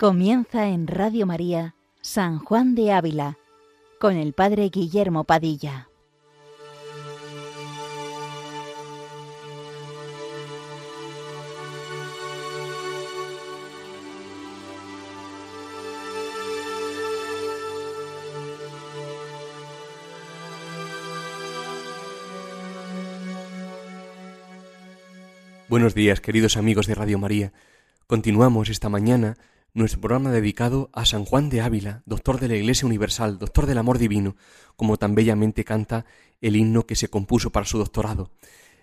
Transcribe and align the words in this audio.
Comienza 0.00 0.66
en 0.68 0.86
Radio 0.86 1.26
María 1.26 1.74
San 2.00 2.38
Juan 2.38 2.74
de 2.74 2.90
Ávila 2.90 3.36
con 4.00 4.16
el 4.16 4.32
Padre 4.32 4.70
Guillermo 4.70 5.24
Padilla. 5.24 5.90
Buenos 25.68 25.94
días, 25.94 26.22
queridos 26.22 26.56
amigos 26.56 26.86
de 26.86 26.94
Radio 26.94 27.18
María. 27.18 27.52
Continuamos 28.06 28.70
esta 28.70 28.88
mañana 28.88 29.36
nuestro 29.72 30.00
programa 30.00 30.30
dedicado 30.30 30.90
a 30.92 31.04
San 31.04 31.24
Juan 31.24 31.48
de 31.48 31.60
Ávila, 31.60 32.02
doctor 32.06 32.40
de 32.40 32.48
la 32.48 32.56
Iglesia 32.56 32.86
Universal, 32.86 33.38
doctor 33.38 33.66
del 33.66 33.78
amor 33.78 33.98
divino, 33.98 34.36
como 34.76 34.96
tan 34.96 35.14
bellamente 35.14 35.64
canta 35.64 36.06
el 36.40 36.56
himno 36.56 36.86
que 36.86 36.96
se 36.96 37.08
compuso 37.08 37.50
para 37.50 37.66
su 37.66 37.78
doctorado. 37.78 38.32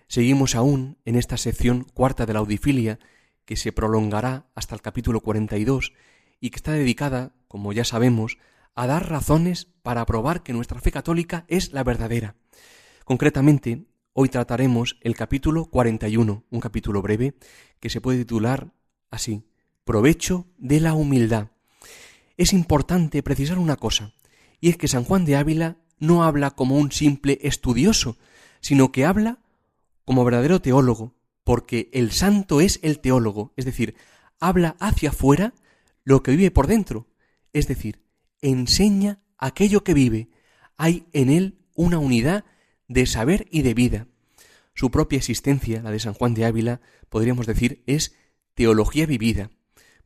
Seguimos 0.06 0.54
aún 0.54 0.96
en 1.04 1.16
esta 1.16 1.36
sección 1.36 1.84
cuarta 1.92 2.24
de 2.24 2.32
la 2.32 2.38
audifilia, 2.38 2.98
que 3.44 3.56
se 3.56 3.72
prolongará 3.72 4.46
hasta 4.54 4.74
el 4.74 4.82
capítulo 4.82 5.20
42 5.20 5.92
y 6.40 6.50
que 6.50 6.56
está 6.56 6.72
dedicada, 6.72 7.32
como 7.48 7.72
ya 7.72 7.84
sabemos, 7.84 8.38
a 8.74 8.86
dar 8.86 9.10
razones 9.10 9.68
para 9.82 10.06
probar 10.06 10.42
que 10.42 10.52
nuestra 10.52 10.80
fe 10.80 10.92
católica 10.92 11.44
es 11.48 11.72
la 11.72 11.84
verdadera. 11.84 12.36
Concretamente, 13.04 13.86
hoy 14.12 14.28
trataremos 14.28 14.98
el 15.00 15.16
capítulo 15.16 15.66
41, 15.66 16.44
un 16.48 16.60
capítulo 16.60 17.02
breve 17.02 17.34
que 17.80 17.90
se 17.90 18.00
puede 18.00 18.18
titular 18.18 18.72
así, 19.10 19.44
provecho 19.88 20.46
de 20.58 20.80
la 20.80 20.92
humildad. 20.92 21.48
Es 22.36 22.52
importante 22.52 23.22
precisar 23.22 23.58
una 23.58 23.76
cosa, 23.76 24.12
y 24.60 24.68
es 24.68 24.76
que 24.76 24.86
San 24.86 25.02
Juan 25.02 25.24
de 25.24 25.34
Ávila 25.34 25.78
no 25.98 26.24
habla 26.24 26.50
como 26.50 26.76
un 26.76 26.92
simple 26.92 27.38
estudioso, 27.40 28.18
sino 28.60 28.92
que 28.92 29.06
habla 29.06 29.38
como 30.04 30.26
verdadero 30.26 30.60
teólogo, 30.60 31.14
porque 31.42 31.88
el 31.94 32.12
santo 32.12 32.60
es 32.60 32.80
el 32.82 32.98
teólogo, 33.00 33.54
es 33.56 33.64
decir, 33.64 33.94
habla 34.38 34.76
hacia 34.78 35.08
afuera 35.08 35.54
lo 36.04 36.22
que 36.22 36.32
vive 36.32 36.50
por 36.50 36.66
dentro, 36.66 37.06
es 37.54 37.66
decir, 37.66 38.02
enseña 38.42 39.22
aquello 39.38 39.84
que 39.84 39.94
vive. 39.94 40.28
Hay 40.76 41.06
en 41.14 41.30
él 41.30 41.60
una 41.74 41.98
unidad 41.98 42.44
de 42.88 43.06
saber 43.06 43.46
y 43.50 43.62
de 43.62 43.72
vida. 43.72 44.06
Su 44.74 44.90
propia 44.90 45.16
existencia, 45.16 45.80
la 45.80 45.90
de 45.90 45.98
San 45.98 46.12
Juan 46.12 46.34
de 46.34 46.44
Ávila, 46.44 46.82
podríamos 47.08 47.46
decir, 47.46 47.82
es 47.86 48.14
teología 48.52 49.06
vivida. 49.06 49.50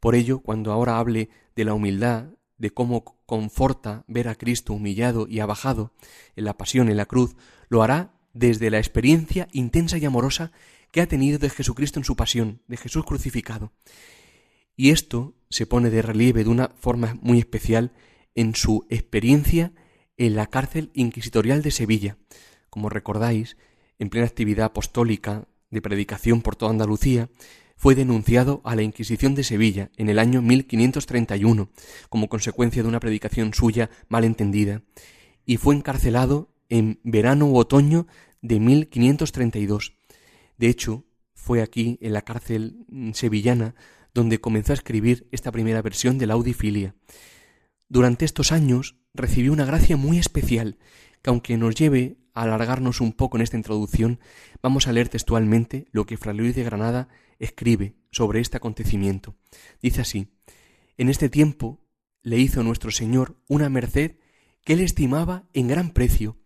Por 0.02 0.16
ello, 0.16 0.40
cuando 0.40 0.72
ahora 0.72 0.98
hable 0.98 1.30
de 1.54 1.64
la 1.64 1.74
humildad, 1.74 2.30
de 2.58 2.70
cómo 2.70 3.04
conforta 3.24 4.04
ver 4.08 4.26
a 4.26 4.34
Cristo 4.34 4.72
humillado 4.72 5.28
y 5.28 5.38
abajado 5.38 5.94
en 6.34 6.44
la 6.44 6.56
pasión, 6.56 6.88
en 6.88 6.96
la 6.96 7.06
cruz, 7.06 7.36
lo 7.68 7.84
hará 7.84 8.12
desde 8.32 8.68
la 8.70 8.78
experiencia 8.78 9.46
intensa 9.52 9.98
y 9.98 10.04
amorosa 10.04 10.50
que 10.90 11.02
ha 11.02 11.06
tenido 11.06 11.38
de 11.38 11.50
Jesucristo 11.50 12.00
en 12.00 12.04
su 12.04 12.16
pasión, 12.16 12.62
de 12.66 12.78
Jesús 12.78 13.04
crucificado. 13.04 13.70
Y 14.74 14.90
esto 14.90 15.36
se 15.50 15.66
pone 15.66 15.88
de 15.88 16.02
relieve 16.02 16.42
de 16.42 16.50
una 16.50 16.70
forma 16.80 17.16
muy 17.22 17.38
especial 17.38 17.92
en 18.34 18.56
su 18.56 18.84
experiencia 18.90 19.72
en 20.16 20.34
la 20.34 20.48
cárcel 20.48 20.90
inquisitorial 20.94 21.62
de 21.62 21.70
Sevilla. 21.70 22.16
Como 22.70 22.88
recordáis, 22.88 23.56
en 24.00 24.10
plena 24.10 24.26
actividad 24.26 24.66
apostólica 24.66 25.46
de 25.70 25.80
predicación 25.80 26.42
por 26.42 26.56
toda 26.56 26.72
Andalucía, 26.72 27.30
fue 27.82 27.96
denunciado 27.96 28.60
a 28.64 28.76
la 28.76 28.82
Inquisición 28.82 29.34
de 29.34 29.42
Sevilla 29.42 29.90
en 29.96 30.08
el 30.08 30.20
año 30.20 30.40
1531 30.40 31.68
como 32.10 32.28
consecuencia 32.28 32.80
de 32.80 32.88
una 32.88 33.00
predicación 33.00 33.54
suya 33.54 33.90
mal 34.08 34.22
entendida 34.22 34.82
y 35.44 35.56
fue 35.56 35.74
encarcelado 35.74 36.54
en 36.68 37.00
verano 37.02 37.46
u 37.46 37.56
otoño 37.56 38.06
de 38.40 38.60
1532. 38.60 39.96
De 40.58 40.68
hecho, 40.68 41.06
fue 41.34 41.60
aquí, 41.60 41.98
en 42.00 42.12
la 42.12 42.22
cárcel 42.22 42.86
sevillana, 43.14 43.74
donde 44.14 44.40
comenzó 44.40 44.72
a 44.72 44.74
escribir 44.74 45.26
esta 45.32 45.50
primera 45.50 45.82
versión 45.82 46.18
de 46.18 46.28
la 46.28 46.34
Audifilia. 46.34 46.94
Durante 47.88 48.24
estos 48.24 48.52
años 48.52 48.94
recibió 49.12 49.52
una 49.52 49.64
gracia 49.64 49.96
muy 49.96 50.18
especial, 50.18 50.78
que 51.20 51.30
aunque 51.30 51.56
nos 51.56 51.74
lleve 51.74 52.18
a 52.32 52.42
alargarnos 52.42 53.00
un 53.00 53.12
poco 53.12 53.38
en 53.38 53.42
esta 53.42 53.56
introducción, 53.56 54.20
vamos 54.62 54.86
a 54.86 54.92
leer 54.92 55.08
textualmente 55.08 55.88
lo 55.90 56.06
que 56.06 56.16
Fray 56.16 56.36
Luis 56.36 56.54
de 56.54 56.62
Granada 56.62 57.08
escribe 57.42 57.96
sobre 58.10 58.40
este 58.40 58.56
acontecimiento. 58.56 59.34
Dice 59.82 60.00
así, 60.00 60.28
en 60.96 61.08
este 61.08 61.28
tiempo 61.28 61.84
le 62.22 62.38
hizo 62.38 62.62
nuestro 62.62 62.90
Señor 62.90 63.36
una 63.48 63.68
merced 63.68 64.16
que 64.64 64.74
él 64.74 64.80
estimaba 64.80 65.48
en 65.52 65.66
gran 65.66 65.90
precio, 65.90 66.38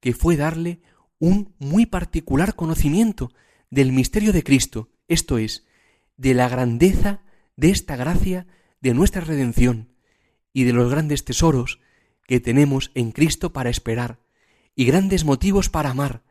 que 0.00 0.12
fue 0.12 0.36
darle 0.36 0.80
un 1.18 1.54
muy 1.58 1.86
particular 1.86 2.56
conocimiento 2.56 3.32
del 3.70 3.92
misterio 3.92 4.32
de 4.32 4.42
Cristo, 4.42 4.90
esto 5.06 5.38
es, 5.38 5.64
de 6.16 6.34
la 6.34 6.48
grandeza 6.48 7.22
de 7.56 7.70
esta 7.70 7.94
gracia 7.94 8.46
de 8.80 8.92
nuestra 8.94 9.20
redención 9.20 9.94
y 10.52 10.64
de 10.64 10.72
los 10.72 10.90
grandes 10.90 11.24
tesoros 11.24 11.80
que 12.26 12.40
tenemos 12.40 12.90
en 12.94 13.12
Cristo 13.12 13.52
para 13.52 13.70
esperar, 13.70 14.18
y 14.74 14.84
grandes 14.86 15.24
motivos 15.24 15.68
para 15.68 15.90
amar, 15.90 16.24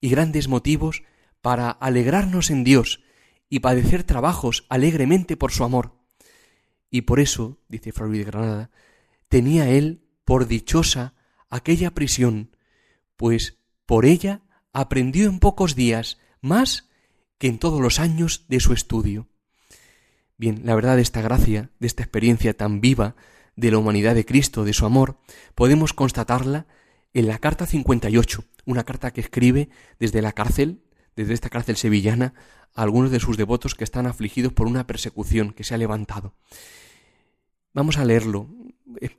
y 0.00 0.08
grandes 0.08 0.48
motivos 0.48 1.02
para 1.42 1.70
alegrarnos 1.70 2.50
en 2.50 2.64
Dios 2.64 3.02
y 3.48 3.60
padecer 3.60 4.04
trabajos 4.04 4.66
alegremente 4.68 5.36
por 5.36 5.52
su 5.52 5.64
amor. 5.64 5.94
Y 6.90 7.02
por 7.02 7.20
eso, 7.20 7.58
dice 7.68 7.92
Luis 7.98 8.24
de 8.24 8.30
Granada, 8.30 8.70
tenía 9.28 9.68
él 9.68 10.02
por 10.24 10.46
dichosa 10.46 11.14
aquella 11.50 11.92
prisión, 11.92 12.56
pues 13.16 13.58
por 13.86 14.04
ella 14.04 14.42
aprendió 14.72 15.28
en 15.28 15.38
pocos 15.38 15.74
días 15.74 16.18
más 16.40 16.88
que 17.38 17.48
en 17.48 17.58
todos 17.58 17.80
los 17.80 17.98
años 17.98 18.44
de 18.48 18.60
su 18.60 18.72
estudio. 18.72 19.28
Bien, 20.38 20.62
la 20.64 20.74
verdad 20.74 20.96
de 20.96 21.02
esta 21.02 21.22
gracia, 21.22 21.70
de 21.78 21.86
esta 21.86 22.02
experiencia 22.02 22.54
tan 22.56 22.80
viva 22.80 23.16
de 23.56 23.70
la 23.70 23.78
humanidad 23.78 24.14
de 24.14 24.26
Cristo, 24.26 24.64
de 24.64 24.74
su 24.74 24.84
amor, 24.84 25.18
podemos 25.54 25.92
constatarla 25.92 26.66
en 27.14 27.26
la 27.26 27.38
carta 27.38 27.66
58, 27.66 28.44
una 28.66 28.84
carta 28.84 29.12
que 29.12 29.22
escribe 29.22 29.70
desde 29.98 30.20
la 30.20 30.32
cárcel, 30.32 30.82
desde 31.16 31.34
esta 31.34 31.50
cárcel 31.50 31.76
sevillana, 31.76 32.34
a 32.74 32.82
algunos 32.82 33.10
de 33.10 33.20
sus 33.20 33.36
devotos 33.36 33.74
que 33.74 33.84
están 33.84 34.06
afligidos 34.06 34.52
por 34.52 34.66
una 34.66 34.86
persecución 34.86 35.52
que 35.52 35.64
se 35.64 35.74
ha 35.74 35.78
levantado. 35.78 36.34
Vamos 37.72 37.98
a 37.98 38.04
leerlo, 38.04 38.48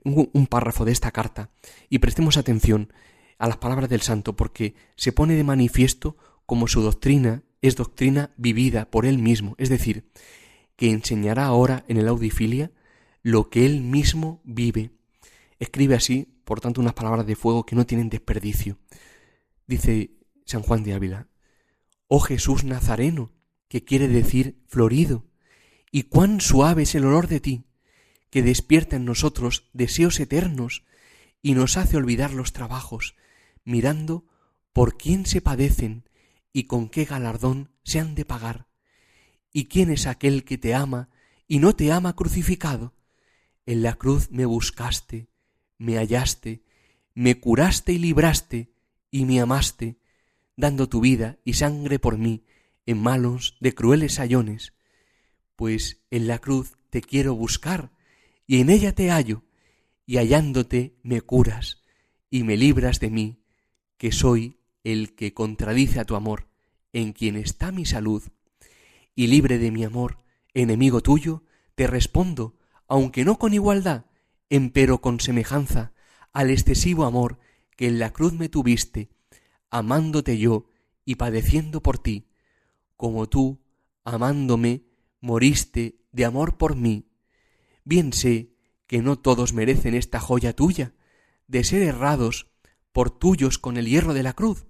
un 0.04 0.48
párrafo 0.48 0.86
de 0.86 0.92
esta 0.92 1.12
carta, 1.12 1.50
y 1.90 2.00
prestemos 2.00 2.38
atención 2.38 2.94
a 3.40 3.48
las 3.48 3.58
palabras 3.58 3.90
del 3.90 4.02
santo, 4.02 4.36
porque 4.36 4.76
se 4.96 5.12
pone 5.12 5.36
de 5.36 5.44
manifiesto 5.44 6.18
como 6.46 6.68
su 6.68 6.82
doctrina 6.82 7.44
es 7.62 7.76
doctrina 7.76 8.32
vivida 8.38 8.90
por 8.90 9.06
él 9.06 9.18
mismo, 9.18 9.56
es 9.58 9.70
decir, 9.70 10.10
que 10.76 10.92
enseñará 10.92 11.46
ahora 11.46 11.84
en 11.88 11.98
el 11.98 12.08
Audifilia 12.08 12.72
lo 13.24 13.50
que 13.50 13.66
él 13.66 13.82
mismo 13.82 14.42
vive. 14.44 14.92
Escribe 15.60 15.96
así, 15.96 16.28
por 16.44 16.62
tanto, 16.62 16.82
unas 16.82 16.94
palabras 16.94 17.26
de 17.26 17.36
fuego 17.36 17.66
que 17.66 17.76
no 17.76 17.86
tienen 17.86 18.10
desperdicio. 18.10 18.78
Dice 19.66 20.12
San 20.46 20.62
Juan 20.62 20.84
de 20.84 20.94
Ávila, 20.94 21.28
Oh 22.08 22.20
Jesús 22.20 22.64
Nazareno, 22.64 23.34
que 23.68 23.84
quiere 23.84 24.08
decir 24.08 24.64
florido, 24.68 25.26
y 25.92 26.04
cuán 26.04 26.42
suave 26.42 26.84
es 26.84 26.96
el 26.96 27.06
olor 27.06 27.28
de 27.28 27.40
ti, 27.40 27.66
que 28.30 28.42
despierta 28.42 28.96
en 28.96 29.06
nosotros 29.06 29.70
deseos 29.74 30.20
eternos 30.20 30.84
y 31.42 31.54
nos 31.54 31.78
hace 31.78 31.98
olvidar 31.98 32.34
los 32.34 32.54
trabajos, 32.54 33.16
mirando 33.64 34.26
por 34.74 34.98
quién 34.98 35.26
se 35.26 35.42
padecen 35.42 36.08
y 36.54 36.64
con 36.64 36.90
qué 36.90 37.06
galardón 37.06 37.72
se 37.84 38.00
han 38.00 38.16
de 38.16 38.26
pagar. 38.26 38.68
¿Y 39.52 39.66
quién 39.66 39.90
es 39.90 40.08
aquel 40.08 40.44
que 40.44 40.58
te 40.58 40.74
ama 40.74 41.10
y 41.48 41.60
no 41.60 41.76
te 41.76 41.92
ama 41.92 42.16
crucificado? 42.16 42.94
En 43.66 43.82
la 43.82 43.96
cruz 43.96 44.30
me 44.32 44.46
buscaste, 44.46 45.30
me 45.78 45.98
hallaste, 45.98 46.64
me 47.14 47.40
curaste 47.40 47.94
y 47.94 47.98
libraste, 47.98 48.72
y 49.12 49.26
me 49.26 49.40
amaste, 49.42 49.98
dando 50.58 50.90
tu 50.90 51.00
vida 51.00 51.38
y 51.46 51.54
sangre 51.54 52.00
por 52.00 52.18
mí 52.18 52.44
en 52.86 53.02
malos 53.02 53.56
de 53.62 53.74
crueles 53.74 54.16
sayones, 54.16 54.74
pues 55.56 56.02
en 56.12 56.28
la 56.28 56.40
cruz 56.40 56.78
te 56.90 57.02
quiero 57.02 57.36
buscar, 57.36 57.92
y 58.46 58.60
en 58.60 58.70
ella 58.70 58.94
te 58.94 59.10
hallo, 59.12 59.44
y 60.06 60.18
hallándote 60.18 60.98
me 61.04 61.22
curas, 61.22 61.82
y 62.30 62.44
me 62.44 62.58
libras 62.58 63.00
de 63.00 63.10
mí, 63.10 63.44
que 63.98 64.12
soy 64.12 64.58
el 64.84 65.16
que 65.16 65.34
contradice 65.34 66.00
a 66.00 66.06
tu 66.06 66.16
amor, 66.16 66.48
en 66.94 67.14
quien 67.14 67.36
está 67.36 67.72
mi 67.72 67.86
salud, 67.86 68.24
y 69.16 69.28
libre 69.28 69.58
de 69.58 69.72
mi 69.72 69.84
amor, 69.84 70.20
enemigo 70.54 71.02
tuyo, 71.02 71.44
te 71.76 71.88
respondo, 71.88 72.58
aunque 72.88 73.26
no 73.26 73.38
con 73.38 73.54
igualdad, 73.54 74.06
empero 74.50 75.02
con 75.02 75.20
semejanza 75.20 75.92
al 76.32 76.50
excesivo 76.50 77.06
amor 77.06 77.40
que 77.76 77.88
en 77.88 78.00
la 78.00 78.12
cruz 78.14 78.34
me 78.34 78.48
tuviste, 78.50 79.10
amándote 79.70 80.38
yo 80.38 80.70
y 81.06 81.16
padeciendo 81.16 81.82
por 81.82 82.00
ti, 82.00 82.30
como 82.96 83.28
tú, 83.28 83.62
amándome, 84.04 84.86
moriste 85.22 86.00
de 86.12 86.26
amor 86.26 86.58
por 86.58 86.76
mí. 86.76 87.10
bien 87.84 88.12
sé 88.14 88.54
que 88.88 89.02
no 89.02 89.20
todos 89.20 89.54
merecen 89.54 89.94
esta 89.96 90.20
joya 90.20 90.54
tuya, 90.54 90.94
de 91.48 91.64
ser 91.64 91.82
errados 91.82 92.52
por 92.92 93.12
tuyos 93.12 93.58
con 93.58 93.78
el 93.78 93.88
hierro 93.88 94.14
de 94.14 94.24
la 94.24 94.34
cruz. 94.34 94.66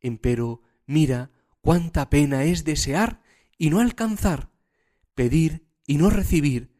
Empero 0.00 0.62
mira 0.86 1.30
cuánta 1.60 2.10
pena 2.10 2.44
es 2.44 2.64
desear 2.64 3.22
y 3.58 3.70
no 3.70 3.80
alcanzar, 3.80 4.50
pedir 5.14 5.66
y 5.86 5.96
no 5.96 6.10
recibir, 6.10 6.76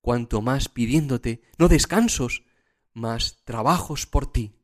cuanto 0.00 0.42
más 0.42 0.68
pidiéndote 0.68 1.42
no 1.58 1.68
descansos, 1.68 2.44
más 2.92 3.42
trabajos 3.44 4.06
por 4.06 4.30
ti. 4.30 4.56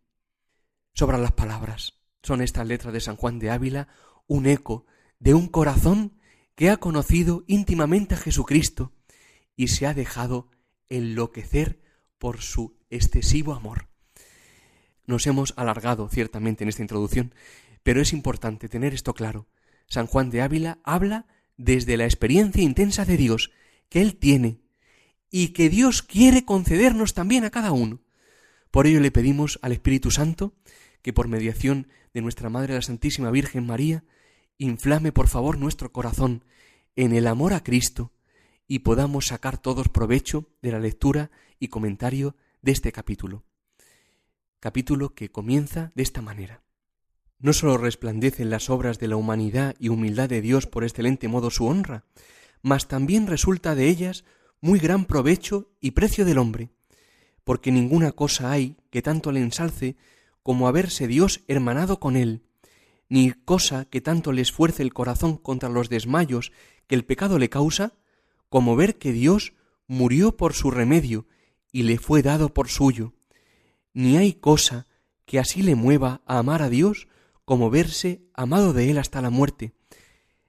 Sobran 0.95 1.23
las 1.23 1.33
palabras. 1.33 2.02
Son 2.23 2.41
estas 2.41 2.67
letras 2.67 2.93
de 2.93 3.01
San 3.01 3.17
Juan 3.17 3.39
de 3.39 3.51
Ávila 3.51 3.89
un 4.27 4.47
eco 4.47 4.87
de 5.19 5.35
un 5.35 5.49
corazón 5.49 6.19
que 6.55 6.71
ha 6.71 6.77
conocido 6.77 7.45
íntimamente 7.47 8.15
a 8.15 8.19
Jesucristo 8.19 8.93
y 9.57 9.69
se 9.69 9.87
ha 9.87 9.95
dejado 9.95 10.49
enloquecer 10.89 11.81
por 12.19 12.41
su 12.41 12.77
excesivo 12.91 13.55
amor. 13.55 13.89
Nos 15.07 15.27
hemos 15.27 15.55
alargado 15.57 16.09
ciertamente 16.09 16.65
en 16.65 16.69
esta 16.69 16.83
introducción, 16.83 17.35
pero 17.83 18.01
es 18.01 18.13
importante 18.13 18.69
tener 18.69 18.95
esto 18.95 19.15
claro. 19.15 19.49
San 19.89 20.07
Juan 20.07 20.31
de 20.31 20.43
Ávila 20.43 20.79
habla 20.85 21.27
desde 21.57 21.97
la 21.97 22.05
experiencia 22.05 22.63
intensa 22.63 23.05
de 23.05 23.17
Dios 23.17 23.51
que 23.89 24.01
Él 24.01 24.17
tiene 24.17 24.61
y 25.31 25.49
que 25.49 25.69
Dios 25.69 26.03
quiere 26.03 26.45
concedernos 26.45 27.15
también 27.15 27.45
a 27.45 27.51
cada 27.51 27.73
uno. 27.73 28.01
Por 28.71 28.87
ello 28.87 29.01
le 29.01 29.11
pedimos 29.11 29.59
al 29.63 29.73
Espíritu 29.73 30.11
Santo 30.11 30.55
que 31.03 31.13
por 31.13 31.29
mediación 31.29 31.89
de 32.15 32.23
nuestra 32.23 32.49
Madre 32.49 32.75
la 32.75 32.83
Santísima 32.83 33.31
Virgen 33.31 33.67
María 33.67 34.05
inflame 34.59 35.13
por 35.13 35.29
favor 35.29 35.59
nuestro 35.59 35.93
corazón 35.93 36.45
en 36.97 37.13
el 37.15 37.27
amor 37.27 37.53
a 37.53 37.63
Cristo 37.63 38.13
y 38.67 38.81
podamos 38.81 39.27
sacar 39.27 39.59
todos 39.59 39.89
provecho 39.89 40.49
de 40.63 40.73
la 40.73 40.79
lectura 40.79 41.31
y 41.59 41.69
comentario 41.69 42.37
de 42.63 42.73
este 42.73 42.93
capítulo. 42.93 43.45
Capítulo 44.61 45.15
que 45.15 45.31
comienza 45.31 45.91
de 45.95 46.03
esta 46.03 46.23
manera. 46.23 46.63
No 47.39 47.53
sólo 47.53 47.77
resplandecen 47.77 48.51
las 48.51 48.71
obras 48.71 49.01
de 49.01 49.09
la 49.09 49.17
humanidad 49.17 49.75
y 49.81 49.89
humildad 49.89 50.29
de 50.29 50.41
Dios 50.41 50.67
por 50.67 50.85
excelente 50.85 51.27
modo 51.27 51.51
su 51.51 51.67
honra, 51.67 52.05
mas 52.63 52.87
también 52.87 53.27
resulta 53.27 53.75
de 53.75 53.89
ellas 53.89 54.25
muy 54.61 54.79
gran 54.79 55.07
provecho 55.07 55.73
y 55.81 55.91
precio 55.91 56.25
del 56.25 56.39
hombre, 56.39 56.71
porque 57.43 57.73
ninguna 57.73 58.13
cosa 58.13 58.53
hay 58.53 58.77
que 58.91 59.03
tanto 59.03 59.33
le 59.33 59.41
ensalce 59.41 59.97
como 60.43 60.69
haberse 60.69 61.07
Dios 61.07 61.43
hermanado 61.49 62.01
con 62.01 62.17
él, 62.17 62.43
ni 63.09 63.33
cosa 63.33 63.85
que 63.85 64.01
tanto 64.01 64.33
le 64.33 64.43
esfuerce 64.43 64.83
el 64.83 64.93
corazón 64.93 65.37
contra 65.37 65.69
los 65.69 65.89
desmayos 65.89 66.53
que 66.87 66.95
el 66.95 67.05
pecado 67.05 67.39
le 67.39 67.49
causa, 67.49 67.95
como 68.49 68.77
ver 68.77 68.99
que 68.99 69.13
Dios 69.13 69.55
murió 69.87 70.37
por 70.37 70.55
su 70.55 70.71
remedio 70.71 71.27
y 71.71 71.83
le 71.85 71.99
fue 71.99 72.23
dado 72.23 72.53
por 72.55 72.69
suyo. 72.69 73.13
Ni 73.95 74.17
hay 74.17 74.35
cosa 74.35 74.87
que 75.27 75.39
así 75.39 75.63
le 75.63 75.75
mueva 75.75 76.23
a 76.27 76.39
amar 76.39 76.63
a 76.63 76.69
Dios 76.69 77.09
como 77.45 77.71
verse 77.71 78.23
amado 78.35 78.73
de 78.73 78.91
Él 78.91 78.99
hasta 78.99 79.21
la 79.21 79.31
muerte, 79.31 79.75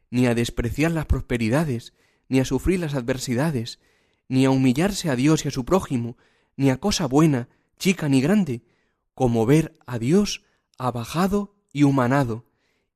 ni 0.10 0.28
a 0.28 0.36
despreciar 0.36 0.92
las 0.92 1.06
prosperidades, 1.06 1.94
ni 2.30 2.40
a 2.40 2.46
sufrir 2.46 2.80
las 2.80 2.94
adversidades, 2.94 3.80
ni 4.30 4.46
a 4.46 4.52
humillarse 4.52 5.10
a 5.10 5.16
Dios 5.16 5.46
y 5.46 5.50
a 5.50 5.52
su 5.52 5.66
prójimo, 5.66 6.18
ni 6.56 6.70
a 6.70 6.78
cosa 6.78 7.08
buena, 7.08 7.50
chica 7.78 8.08
ni 8.10 8.22
grande, 8.22 8.64
como 9.14 9.46
ver 9.46 9.78
a 9.86 10.00
Dios 10.00 10.44
abajado 10.78 11.56
y 11.72 11.84
humanado, 11.84 12.46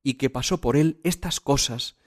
y 0.04 0.16
que 0.16 0.30
pasó 0.30 0.62
por 0.62 0.78
él 0.78 1.00
estas 1.04 1.40
cosas, 1.40 1.98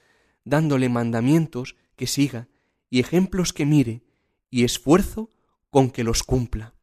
dándole 0.43 0.89
mandamientos 0.89 1.75
que 1.95 2.07
siga 2.07 2.47
y 2.89 2.99
ejemplos 2.99 3.53
que 3.53 3.65
mire 3.65 4.03
y 4.49 4.63
esfuerzo 4.63 5.29
con 5.69 5.91
que 5.91 6.03
los 6.03 6.23
cumpla. 6.23 6.73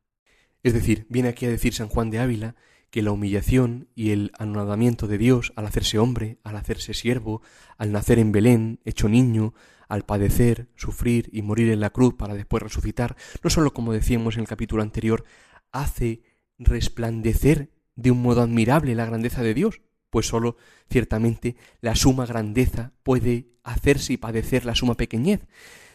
Es 0.63 0.73
decir, 0.75 1.07
viene 1.09 1.29
aquí 1.29 1.47
a 1.47 1.51
decir 1.51 1.75
San 1.75 1.89
Juan 1.89 2.11
de 2.11 2.19
Ávila 2.19 2.57
que 2.91 3.03
la 3.03 3.13
humillación 3.13 3.89
y 3.95 4.11
el 4.11 4.33
anonadamiento 4.39 5.07
de 5.07 5.19
Dios 5.19 5.53
al 5.57 5.67
hacerse 5.67 5.99
hombre, 5.99 6.39
al 6.43 6.57
hacerse 6.57 6.95
siervo, 6.95 7.43
al 7.77 7.93
nacer 7.93 8.19
en 8.19 8.33
Belén, 8.33 8.81
hecho 8.85 9.09
niño, 9.09 9.55
al 9.89 10.05
padecer, 10.05 10.69
sufrir 10.77 11.29
y 11.33 11.43
morir 11.43 11.71
en 11.71 11.81
la 11.81 11.91
cruz 11.91 12.15
para 12.15 12.35
después 12.35 12.63
resucitar, 12.63 13.17
no 13.43 13.51
sólo 13.51 13.73
como 13.73 13.93
decíamos 13.93 14.37
en 14.37 14.43
el 14.43 14.49
capítulo 14.49 14.83
anterior, 14.83 15.25
hace 15.73 16.23
resplandecer 16.59 17.71
de 17.97 18.11
un 18.11 18.23
modo 18.23 18.43
admirable 18.43 18.95
la 18.95 19.07
grandeza 19.07 19.43
de 19.43 19.55
Dios, 19.55 19.81
pues 20.11 20.27
sólo 20.27 20.57
ciertamente 20.91 21.57
la 21.81 21.97
suma 21.97 22.27
grandeza 22.27 22.93
puede 23.03 23.49
hacerse 23.63 24.15
y 24.15 24.17
padecer 24.17 24.65
la 24.65 24.75
suma 24.75 24.95
pequeñez, 24.95 25.47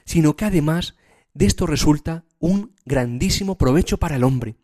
sino 0.05 0.35
que 0.35 0.45
además 0.45 0.95
de 1.33 1.45
esto 1.45 1.65
resulta 1.65 2.25
un 2.39 2.75
grandísimo 2.85 3.57
provecho 3.57 3.97
para 3.97 4.17
el 4.17 4.23
hombre, 4.23 4.55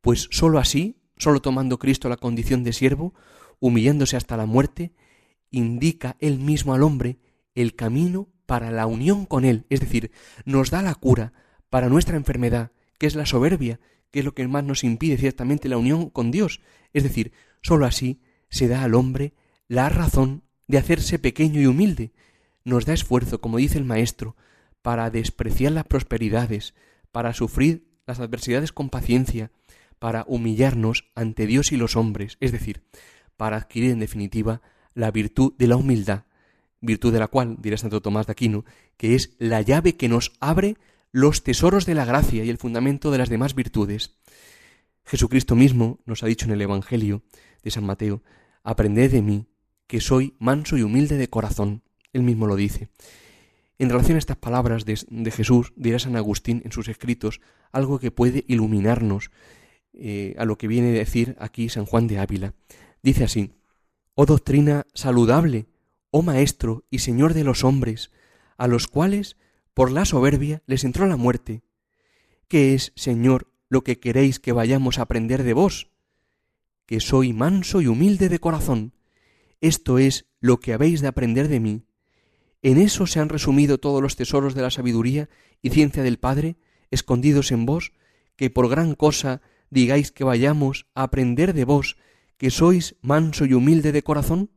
pues 0.00 0.28
sólo 0.30 0.58
así, 0.58 1.00
sólo 1.16 1.40
tomando 1.40 1.78
Cristo 1.78 2.08
la 2.08 2.16
condición 2.16 2.64
de 2.64 2.72
siervo, 2.72 3.14
humillándose 3.60 4.16
hasta 4.16 4.36
la 4.36 4.46
muerte, 4.46 4.92
indica 5.50 6.16
él 6.18 6.38
mismo 6.38 6.74
al 6.74 6.82
hombre 6.82 7.18
el 7.54 7.74
camino 7.74 8.28
para 8.46 8.70
la 8.70 8.86
unión 8.86 9.24
con 9.24 9.44
él, 9.44 9.66
es 9.70 9.80
decir, 9.80 10.10
nos 10.44 10.70
da 10.70 10.82
la 10.82 10.94
cura 10.94 11.32
para 11.70 11.88
nuestra 11.88 12.16
enfermedad, 12.16 12.72
que 13.02 13.08
es 13.08 13.16
la 13.16 13.26
soberbia, 13.26 13.80
que 14.12 14.20
es 14.20 14.24
lo 14.24 14.32
que 14.32 14.46
más 14.46 14.62
nos 14.62 14.84
impide 14.84 15.16
ciertamente 15.16 15.68
la 15.68 15.76
unión 15.76 16.08
con 16.08 16.30
Dios, 16.30 16.60
es 16.92 17.02
decir, 17.02 17.32
sólo 17.60 17.84
así 17.84 18.20
se 18.48 18.68
da 18.68 18.84
al 18.84 18.94
hombre 18.94 19.34
la 19.66 19.88
razón 19.88 20.44
de 20.68 20.78
hacerse 20.78 21.18
pequeño 21.18 21.60
y 21.60 21.66
humilde, 21.66 22.12
nos 22.62 22.86
da 22.86 22.94
esfuerzo, 22.94 23.40
como 23.40 23.58
dice 23.58 23.76
el 23.76 23.84
Maestro, 23.84 24.36
para 24.82 25.10
despreciar 25.10 25.72
las 25.72 25.82
prosperidades, 25.82 26.74
para 27.10 27.34
sufrir 27.34 27.88
las 28.06 28.20
adversidades 28.20 28.70
con 28.70 28.88
paciencia, 28.88 29.50
para 29.98 30.24
humillarnos 30.28 31.10
ante 31.16 31.48
Dios 31.48 31.72
y 31.72 31.76
los 31.76 31.96
hombres, 31.96 32.36
es 32.38 32.52
decir, 32.52 32.84
para 33.36 33.56
adquirir 33.56 33.90
en 33.90 33.98
definitiva 33.98 34.62
la 34.94 35.10
virtud 35.10 35.54
de 35.58 35.66
la 35.66 35.74
humildad, 35.74 36.22
virtud 36.80 37.12
de 37.12 37.18
la 37.18 37.26
cual, 37.26 37.56
dirá 37.58 37.76
Santo 37.78 38.00
Tomás 38.00 38.28
de 38.28 38.32
Aquino, 38.32 38.64
que 38.96 39.16
es 39.16 39.34
la 39.40 39.60
llave 39.60 39.96
que 39.96 40.08
nos 40.08 40.34
abre 40.38 40.76
los 41.12 41.44
tesoros 41.44 41.84
de 41.84 41.94
la 41.94 42.06
gracia 42.06 42.42
y 42.42 42.50
el 42.50 42.58
fundamento 42.58 43.10
de 43.10 43.18
las 43.18 43.28
demás 43.28 43.54
virtudes. 43.54 44.16
Jesucristo 45.04 45.54
mismo 45.54 46.00
nos 46.06 46.22
ha 46.22 46.26
dicho 46.26 46.46
en 46.46 46.52
el 46.52 46.62
Evangelio 46.62 47.22
de 47.62 47.70
San 47.70 47.84
Mateo, 47.84 48.22
Aprended 48.64 49.12
de 49.12 49.22
mí, 49.22 49.46
que 49.86 50.00
soy 50.00 50.34
manso 50.38 50.78
y 50.78 50.82
humilde 50.82 51.18
de 51.18 51.28
corazón. 51.28 51.82
Él 52.12 52.22
mismo 52.22 52.46
lo 52.46 52.56
dice. 52.56 52.88
En 53.78 53.90
relación 53.90 54.16
a 54.16 54.20
estas 54.20 54.36
palabras 54.36 54.84
de, 54.84 55.30
Jesús, 55.30 55.72
dirá 55.76 55.98
San 55.98 56.16
Agustín 56.16 56.62
en 56.64 56.72
sus 56.72 56.88
escritos 56.88 57.40
algo 57.72 57.98
que 57.98 58.10
puede 58.10 58.44
iluminarnos 58.46 59.30
eh, 59.92 60.34
a 60.38 60.44
lo 60.44 60.56
que 60.56 60.68
viene 60.68 60.90
a 60.90 60.92
decir 60.92 61.36
aquí 61.40 61.68
San 61.68 61.84
Juan 61.84 62.06
de 62.06 62.18
Ávila. 62.18 62.54
Dice 63.02 63.24
así, 63.24 63.52
Oh 64.14 64.24
doctrina 64.24 64.86
saludable, 64.94 65.66
oh 66.10 66.22
Maestro 66.22 66.84
y 66.90 67.00
Señor 67.00 67.34
de 67.34 67.44
los 67.44 67.64
hombres, 67.64 68.12
a 68.56 68.68
los 68.68 68.86
cuales, 68.86 69.36
por 69.74 69.90
la 69.90 70.04
soberbia, 70.04 70.62
les 70.66 70.84
entró 70.84 71.06
la 71.06 71.16
muerte. 71.16 71.62
¿Qué 72.48 72.74
es, 72.74 72.92
Señor, 72.96 73.52
lo 73.68 73.82
que 73.84 73.98
queréis 73.98 74.38
que 74.38 74.52
vayamos 74.52 74.98
a 74.98 75.02
aprender 75.02 75.42
de 75.42 75.54
vos? 75.54 75.92
que 76.92 77.00
soy 77.00 77.32
manso 77.32 77.80
y 77.80 77.86
humilde 77.86 78.28
de 78.28 78.38
corazón. 78.38 78.92
Esto 79.62 79.96
es 79.96 80.26
lo 80.40 80.60
que 80.60 80.74
habéis 80.74 81.00
de 81.00 81.08
aprender 81.08 81.48
de 81.48 81.58
mí. 81.58 81.86
En 82.60 82.76
eso 82.76 83.06
se 83.06 83.18
han 83.18 83.30
resumido 83.30 83.78
todos 83.78 84.02
los 84.02 84.14
tesoros 84.14 84.54
de 84.54 84.60
la 84.60 84.70
sabiduría 84.70 85.30
y 85.62 85.70
ciencia 85.70 86.02
del 86.02 86.18
Padre, 86.18 86.56
escondidos 86.90 87.50
en 87.50 87.64
vos, 87.64 87.92
que 88.36 88.50
por 88.50 88.68
gran 88.68 88.94
cosa 88.94 89.40
digáis 89.70 90.12
que 90.12 90.22
vayamos 90.22 90.86
a 90.94 91.04
aprender 91.04 91.54
de 91.54 91.64
vos, 91.64 91.96
que 92.36 92.50
sois 92.50 92.96
manso 93.00 93.46
y 93.46 93.54
humilde 93.54 93.92
de 93.92 94.02
corazón? 94.02 94.50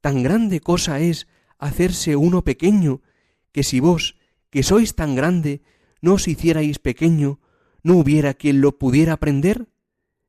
Tan 0.00 0.22
grande 0.22 0.60
cosa 0.60 1.00
es 1.00 1.26
hacerse 1.58 2.14
uno 2.14 2.44
pequeño, 2.44 3.02
que 3.50 3.64
si 3.64 3.80
vos, 3.80 4.16
que 4.50 4.62
sois 4.62 4.94
tan 4.94 5.14
grande, 5.14 5.62
no 6.02 6.14
os 6.14 6.28
hicierais 6.28 6.78
pequeño, 6.78 7.40
no 7.82 7.96
hubiera 7.96 8.34
quien 8.34 8.60
lo 8.60 8.78
pudiera 8.78 9.14
aprender? 9.14 9.68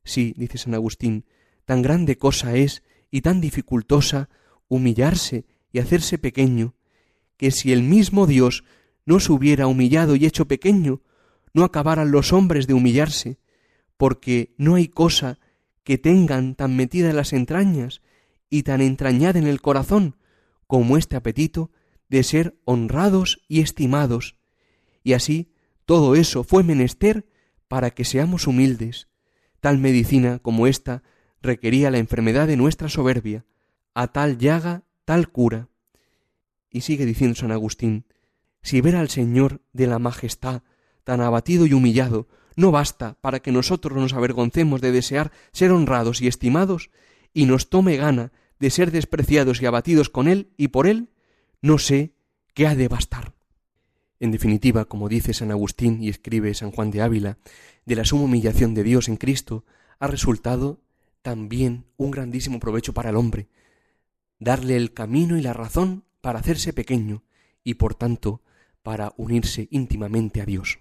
Sí, 0.03 0.33
dice 0.37 0.57
San 0.57 0.73
Agustín, 0.73 1.25
tan 1.65 1.81
grande 1.81 2.17
cosa 2.17 2.55
es 2.55 2.83
y 3.09 3.21
tan 3.21 3.41
dificultosa 3.41 4.29
humillarse 4.67 5.45
y 5.71 5.79
hacerse 5.79 6.17
pequeño, 6.17 6.75
que 7.37 7.51
si 7.51 7.73
el 7.73 7.83
mismo 7.83 8.27
Dios 8.27 8.63
no 9.05 9.19
se 9.19 9.31
hubiera 9.31 9.67
humillado 9.67 10.15
y 10.15 10.25
hecho 10.25 10.47
pequeño, 10.47 11.01
no 11.53 11.63
acabaran 11.63 12.11
los 12.11 12.31
hombres 12.33 12.67
de 12.67 12.73
humillarse, 12.73 13.39
porque 13.97 14.53
no 14.57 14.75
hay 14.75 14.87
cosa 14.87 15.39
que 15.83 15.97
tengan 15.97 16.55
tan 16.55 16.75
metida 16.75 17.09
en 17.09 17.15
las 17.15 17.33
entrañas 17.33 18.01
y 18.49 18.63
tan 18.63 18.81
entrañada 18.81 19.39
en 19.39 19.47
el 19.47 19.61
corazón 19.61 20.15
como 20.67 20.97
este 20.97 21.15
apetito 21.15 21.71
de 22.11 22.23
ser 22.23 22.59
honrados 22.65 23.41
y 23.47 23.61
estimados. 23.61 24.35
Y 25.01 25.13
así 25.13 25.53
todo 25.85 26.15
eso 26.15 26.43
fue 26.43 26.61
menester 26.61 27.25
para 27.69 27.89
que 27.91 28.05
seamos 28.05 28.45
humildes, 28.45 29.07
Tal 29.61 29.77
medicina 29.77 30.39
como 30.39 30.65
esta 30.65 31.03
requería 31.39 31.91
la 31.91 31.99
enfermedad 31.99 32.47
de 32.47 32.57
nuestra 32.57 32.89
soberbia, 32.89 33.45
a 33.93 34.07
tal 34.07 34.39
llaga, 34.39 34.83
tal 35.05 35.29
cura. 35.29 35.69
Y 36.71 36.81
sigue 36.81 37.05
diciendo 37.05 37.35
San 37.35 37.51
Agustín, 37.51 38.05
si 38.63 38.81
ver 38.81 38.95
al 38.95 39.09
Señor 39.09 39.61
de 39.71 39.85
la 39.85 39.99
majestad 39.99 40.63
tan 41.03 41.21
abatido 41.21 41.67
y 41.67 41.73
humillado, 41.73 42.27
no 42.55 42.71
basta 42.71 43.19
para 43.21 43.39
que 43.39 43.51
nosotros 43.51 43.95
nos 43.97 44.13
avergoncemos 44.13 44.81
de 44.81 44.91
desear 44.91 45.31
ser 45.51 45.71
honrados 45.71 46.21
y 46.21 46.27
estimados, 46.27 46.89
y 47.33 47.45
nos 47.45 47.69
tome 47.69 47.97
gana 47.97 48.31
de 48.59 48.71
ser 48.71 48.89
despreciados 48.89 49.61
y 49.61 49.67
abatidos 49.67 50.09
con 50.09 50.27
Él 50.27 50.53
y 50.57 50.69
por 50.69 50.87
Él, 50.87 51.09
no 51.61 51.77
sé 51.77 52.13
qué 52.53 52.67
ha 52.67 52.75
de 52.75 52.87
bastar. 52.87 53.33
En 54.19 54.31
definitiva, 54.31 54.85
como 54.85 55.09
dice 55.09 55.33
San 55.33 55.51
Agustín 55.51 56.03
y 56.03 56.09
escribe 56.09 56.53
San 56.53 56.71
Juan 56.71 56.91
de 56.91 57.01
Ávila, 57.01 57.37
de 57.85 57.95
la 57.95 58.05
suma 58.05 58.23
humillación 58.23 58.73
de 58.73 58.83
Dios 58.83 59.07
en 59.07 59.17
Cristo 59.17 59.65
ha 59.99 60.07
resultado 60.07 60.81
también 61.21 61.85
un 61.97 62.11
grandísimo 62.11 62.59
provecho 62.59 62.93
para 62.93 63.09
el 63.09 63.15
hombre, 63.15 63.47
darle 64.39 64.75
el 64.75 64.93
camino 64.93 65.37
y 65.37 65.41
la 65.41 65.53
razón 65.53 66.03
para 66.21 66.39
hacerse 66.39 66.73
pequeño 66.73 67.23
y 67.63 67.75
por 67.75 67.95
tanto 67.95 68.41
para 68.83 69.13
unirse 69.17 69.67
íntimamente 69.71 70.41
a 70.41 70.45
Dios. 70.45 70.79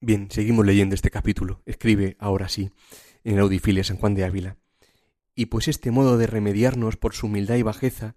Bien, 0.00 0.30
seguimos 0.30 0.66
leyendo 0.66 0.94
este 0.94 1.10
capítulo. 1.10 1.62
Escribe 1.66 2.16
ahora 2.18 2.48
sí 2.48 2.70
en 3.24 3.34
el 3.34 3.40
Audifilia 3.40 3.84
San 3.84 3.96
Juan 3.96 4.14
de 4.14 4.24
Ávila. 4.24 4.56
Y 5.34 5.46
pues 5.46 5.66
este 5.66 5.90
modo 5.90 6.18
de 6.18 6.26
remediarnos 6.26 6.96
por 6.96 7.14
su 7.14 7.26
humildad 7.26 7.56
y 7.56 7.62
bajeza 7.62 8.14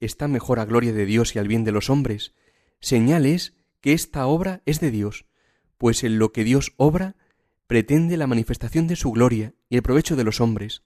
está 0.00 0.28
mejor 0.28 0.60
a 0.60 0.64
gloria 0.64 0.92
de 0.92 1.06
Dios 1.06 1.34
y 1.34 1.38
al 1.38 1.48
bien 1.48 1.64
de 1.64 1.72
los 1.72 1.90
hombres, 1.90 2.34
señal 2.80 3.26
es 3.26 3.54
que 3.80 3.92
esta 3.92 4.26
obra 4.26 4.62
es 4.66 4.80
de 4.80 4.90
Dios, 4.90 5.26
pues 5.76 6.04
en 6.04 6.18
lo 6.18 6.32
que 6.32 6.44
Dios 6.44 6.72
obra 6.76 7.16
pretende 7.66 8.16
la 8.16 8.26
manifestación 8.26 8.86
de 8.86 8.96
su 8.96 9.12
gloria 9.12 9.54
y 9.68 9.76
el 9.76 9.82
provecho 9.82 10.16
de 10.16 10.24
los 10.24 10.40
hombres. 10.40 10.82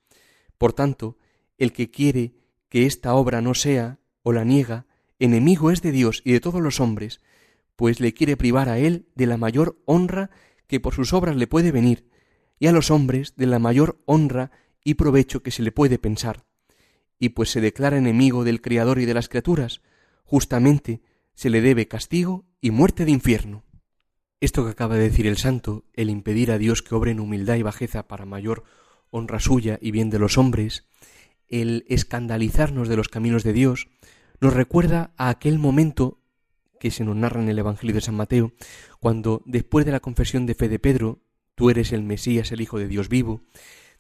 Por 0.59 0.73
tanto, 0.73 1.17
el 1.59 1.73
que 1.73 1.91
quiere 1.91 2.35
que 2.69 2.87
esta 2.87 3.15
obra 3.15 3.41
no 3.41 3.55
sea, 3.55 3.99
o 4.23 4.33
la 4.33 4.45
niega, 4.45 4.87
enemigo 5.19 5.71
es 5.71 5.83
de 5.83 5.93
Dios 5.93 6.23
y 6.25 6.33
de 6.33 6.41
todos 6.41 6.61
los 6.61 6.81
hombres, 6.81 7.21
pues 7.77 8.01
le 8.01 8.15
quiere 8.15 8.37
privar 8.37 8.69
a 8.69 8.79
él 8.79 9.07
de 9.15 9.27
la 9.27 9.37
mayor 9.37 9.81
honra 9.87 10.31
que 10.67 10.81
por 10.81 10.95
sus 10.95 11.13
obras 11.13 11.37
le 11.37 11.47
puede 11.47 11.73
venir, 11.73 12.09
y 12.59 12.67
a 12.67 12.73
los 12.73 12.91
hombres 12.91 13.35
de 13.37 13.47
la 13.47 13.59
mayor 13.59 14.01
honra 14.07 14.51
y 14.85 14.95
provecho 14.95 15.43
que 15.43 15.51
se 15.51 15.63
le 15.63 15.73
puede 15.73 15.99
pensar. 15.99 16.45
Y 17.23 17.29
pues 17.29 17.51
se 17.51 17.61
declara 17.61 17.99
enemigo 17.99 18.43
del 18.43 18.61
Criador 18.61 18.99
y 18.99 19.05
de 19.05 19.15
las 19.15 19.29
criaturas, 19.29 19.81
justamente 20.25 21.03
se 21.35 21.51
le 21.51 21.61
debe 21.61 21.87
castigo 21.87 22.47
y 22.61 22.73
muerte 22.73 23.05
de 23.05 23.13
infierno. 23.13 23.63
Esto 24.41 24.65
que 24.65 24.73
acaba 24.73 24.97
de 24.97 25.05
decir 25.05 25.29
el 25.29 25.37
santo, 25.37 25.85
el 25.93 26.11
impedir 26.11 26.51
a 26.51 26.59
Dios 26.59 26.83
que 26.83 26.97
obre 26.97 27.13
en 27.13 27.21
humildad 27.21 27.55
y 27.55 27.63
bajeza 27.63 28.09
para 28.09 28.27
mayor 28.27 28.65
honra 29.11 29.39
suya 29.39 29.79
y 29.81 29.93
bien 29.93 30.11
de 30.11 30.19
los 30.19 30.37
hombres, 30.37 30.89
el 31.47 31.85
escandalizarnos 31.87 32.89
de 32.89 32.97
los 32.97 33.07
caminos 33.07 33.45
de 33.45 33.53
Dios, 33.53 33.87
nos 34.41 34.53
recuerda 34.53 35.13
a 35.17 35.29
aquel 35.29 35.61
momento 35.61 36.19
que 36.81 36.91
se 36.91 37.05
nos 37.05 37.15
narra 37.15 37.41
en 37.41 37.49
el 37.49 37.61
Evangelio 37.61 37.95
de 37.95 38.01
San 38.01 38.17
Mateo, 38.17 38.53
cuando 38.99 39.43
después 39.47 39.87
de 39.87 39.93
la 39.93 40.01
confesión 40.01 40.45
de 40.45 40.57
fe 40.57 40.69
de 40.69 40.81
Pedro, 40.81 41.21
tú 41.55 41.71
eres 41.71 41.93
el 41.93 42.03
Mesías, 42.03 42.51
el 42.51 42.63
Hijo 42.63 42.81
de 42.81 42.89
Dios 42.89 43.09
vivo, 43.09 43.43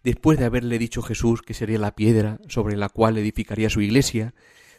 después 0.03 0.39
de 0.39 0.45
haberle 0.45 0.79
dicho 0.79 1.03
Jesús 1.03 1.43
que 1.43 1.55
sería 1.55 1.79
la 1.79 1.95
piedra 1.95 2.39
sobre 2.49 2.77
la 2.77 2.89
cual 2.89 3.19
edificaría 3.19 3.71
su 3.71 3.81
iglesia, 3.81 4.35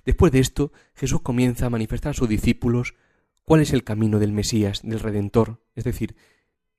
después 0.06 0.32
de 0.32 0.40
esto 0.40 0.72
Jesús 0.96 1.22
comienza 1.22 1.68
a 1.68 1.70
manifestar 1.70 2.12
a 2.12 2.14
sus 2.14 2.30
discípulos 2.30 2.96
cuál 3.44 3.62
es 3.62 3.74
el 3.74 3.84
camino 3.84 4.20
del 4.20 4.32
Mesías, 4.32 4.82
del 4.84 5.00
Redentor, 5.00 5.62
es 5.76 5.84
decir, 5.84 6.16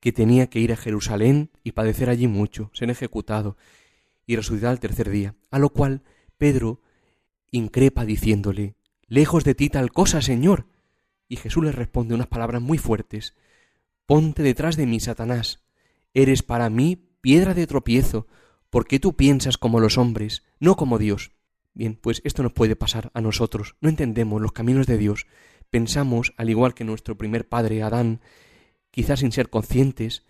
que 0.01 0.13
tenía 0.13 0.49
que 0.49 0.61
ir 0.61 0.73
a 0.73 0.77
Jerusalén 0.77 1.51
y 1.63 1.73
padecer 1.73 2.11
allí 2.11 2.27
mucho, 2.27 2.71
ser 2.75 2.91
ejecutado 2.91 3.57
y 4.27 4.37
resucitar 4.37 4.71
al 4.71 4.81
tercer 4.81 5.09
día, 5.11 5.35
a 5.51 5.59
lo 5.59 5.71
cual 5.71 6.03
Pedro 6.37 6.81
increpa 7.51 8.05
diciéndole, 8.05 8.77
Lejos 9.07 9.45
de 9.45 9.55
ti 9.55 9.69
tal 9.69 9.93
cosa, 9.93 10.23
Señor. 10.23 10.67
Y 11.29 11.37
Jesús 11.37 11.65
le 11.65 11.73
responde 11.73 12.15
unas 12.15 12.27
palabras 12.27 12.61
muy 12.61 12.79
fuertes, 12.79 13.35
Ponte 14.07 14.43
detrás 14.43 14.77
de 14.77 14.87
mí, 14.87 15.01
Satanás, 15.01 15.65
eres 16.13 16.43
para 16.43 16.69
mí 16.69 17.04
piedra 17.25 17.55
de 17.55 17.67
tropiezo, 17.67 18.27
porque 18.69 19.01
tú 19.01 19.17
piensas 19.17 19.57
como 19.57 19.81
los 19.81 19.97
hombres, 19.97 20.43
no 20.61 20.77
como 20.77 20.99
Dios. 20.99 21.33
Bien, 21.73 21.99
pues 21.99 22.21
esto 22.23 22.43
nos 22.43 22.53
puede 22.53 22.77
pasar 22.77 23.11
a 23.15 23.23
nosotros, 23.23 23.77
no 23.81 23.89
entendemos 23.89 24.43
los 24.43 24.53
caminos 24.53 24.87
de 24.87 24.99
Dios, 24.99 25.27
pensamos, 25.71 26.35
al 26.37 26.51
igual 26.51 26.75
que 26.75 26.85
nuestro 26.85 27.17
primer 27.17 27.49
padre 27.49 27.83
Adán, 27.83 28.21
quizás 28.91 29.21
sin 29.21 29.33
ser 29.33 29.49
conscientes, 29.49 30.27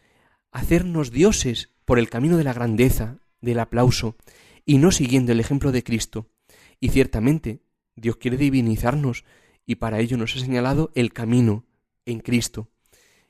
hacernos 0.52 1.10
dioses 1.10 1.70
por 1.84 1.98
el 1.98 2.08
camino 2.08 2.36
de 2.36 2.44
la 2.44 2.52
grandeza, 2.52 3.18
del 3.40 3.58
aplauso, 3.58 4.14
y 4.64 4.78
no 4.78 4.92
siguiendo 4.92 5.32
el 5.32 5.40
ejemplo 5.40 5.72
de 5.72 5.82
Cristo. 5.82 6.28
Y 6.78 6.90
ciertamente, 6.90 7.58
Dios 7.96 8.18
quiere 8.18 8.36
divinizarnos, 8.36 9.24
y 9.66 9.74
para 9.74 9.98
ello 9.98 10.16
nos 10.16 10.36
ha 10.36 10.38
señalado 10.38 10.92
el 10.94 11.12
camino 11.12 11.64
en 12.06 12.20
Cristo. 12.20 12.68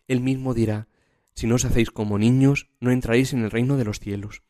Él 0.06 0.20
mismo 0.20 0.52
dirá, 0.52 0.86
si 1.34 1.46
no 1.46 1.56
os 1.56 1.64
hacéis 1.64 1.90
como 1.90 2.18
niños, 2.18 2.68
no 2.80 2.90
entraréis 2.90 3.32
en 3.32 3.44
el 3.44 3.50
reino 3.50 3.76
de 3.76 3.84
los 3.84 4.00
cielos. 4.00 4.42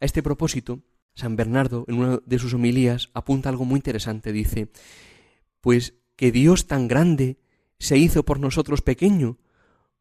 A 0.00 0.04
este 0.04 0.22
propósito, 0.22 0.82
San 1.14 1.36
Bernardo, 1.36 1.84
en 1.88 1.96
una 1.96 2.18
de 2.24 2.38
sus 2.38 2.54
homilías, 2.54 3.10
apunta 3.14 3.48
algo 3.48 3.64
muy 3.64 3.78
interesante. 3.78 4.32
Dice, 4.32 4.70
pues 5.60 5.94
que 6.16 6.32
Dios 6.32 6.66
tan 6.66 6.88
grande 6.88 7.38
se 7.78 7.98
hizo 7.98 8.24
por 8.24 8.40
nosotros 8.40 8.82
pequeño, 8.82 9.38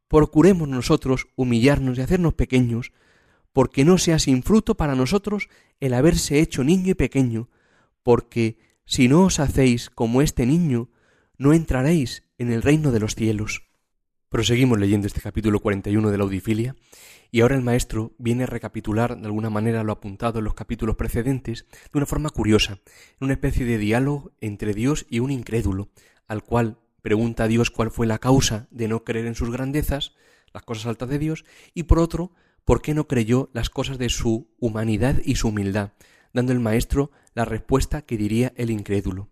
procuremos 0.08 0.68
nosotros 0.68 1.28
humillarnos 1.36 1.98
y 1.98 2.02
hacernos 2.02 2.34
pequeños, 2.34 2.92
porque 3.54 3.86
no 3.86 3.98
sea 3.98 4.20
sin 4.20 4.44
fruto 4.44 4.76
para 4.76 4.96
nosotros 4.96 5.50
el 5.80 5.94
haberse 5.94 6.40
hecho 6.40 6.64
niño 6.64 6.92
y 6.92 6.96
pequeño, 6.96 7.50
porque 8.04 8.58
si 8.86 9.08
no 9.08 9.24
os 9.24 9.40
hacéis 9.40 9.90
como 9.90 10.22
este 10.22 10.46
niño, 10.46 10.90
no 11.38 11.54
entraréis 11.54 12.24
en 12.38 12.52
el 12.52 12.62
reino 12.62 12.92
de 12.92 13.00
los 13.00 13.16
cielos. 13.16 13.64
Proseguimos 14.32 14.80
leyendo 14.80 15.08
este 15.08 15.20
capítulo 15.20 15.60
41 15.60 16.10
de 16.10 16.18
la 16.18 16.24
Audifilia, 16.24 16.78
y 17.32 17.42
ahora 17.42 17.58
el 17.58 17.64
maestro 17.64 18.14
viene 18.18 18.46
a 18.46 18.48
recapitular 18.48 19.20
de 19.20 19.26
alguna 19.26 19.50
manera 19.50 19.84
lo 19.84 19.92
apuntado 19.92 20.40
en 20.40 20.46
los 20.46 20.54
capítulos 20.54 20.96
precedentes 20.96 21.66
de 21.92 21.98
una 21.98 22.06
forma 22.06 22.30
curiosa, 22.30 22.80
en 23.20 23.26
una 23.26 23.34
especie 23.34 23.66
de 23.66 23.78
diálogo 23.78 24.32
entre 24.40 24.74
Dios 24.74 25.06
y 25.10 25.20
un 25.20 25.32
incrédulo, 25.32 25.90
al 26.30 26.46
cual 26.46 26.80
pregunta 27.02 27.44
a 27.44 27.48
Dios 27.50 27.72
cuál 27.72 27.92
fue 27.92 28.08
la 28.08 28.20
causa 28.20 28.70
de 28.72 28.88
no 28.88 29.04
creer 29.04 29.26
en 29.26 29.36
sus 29.36 29.52
grandezas, 29.52 30.16
las 30.54 30.64
cosas 30.64 30.86
altas 30.86 31.10
de 31.10 31.20
Dios, 31.20 31.44
y 31.74 31.84
por 31.84 32.00
otro, 32.00 32.32
por 32.64 32.82
qué 32.82 32.94
no 32.94 33.10
creyó 33.10 33.50
las 33.52 33.70
cosas 33.70 33.98
de 33.98 34.08
su 34.08 34.56
humanidad 34.60 35.20
y 35.26 35.36
su 35.36 35.50
humildad, 35.50 35.92
dando 36.32 36.54
el 36.54 36.62
maestro 36.62 37.12
la 37.34 37.44
respuesta 37.44 38.04
que 38.04 38.16
diría 38.16 38.54
el 38.56 38.70
incrédulo. 38.70 39.30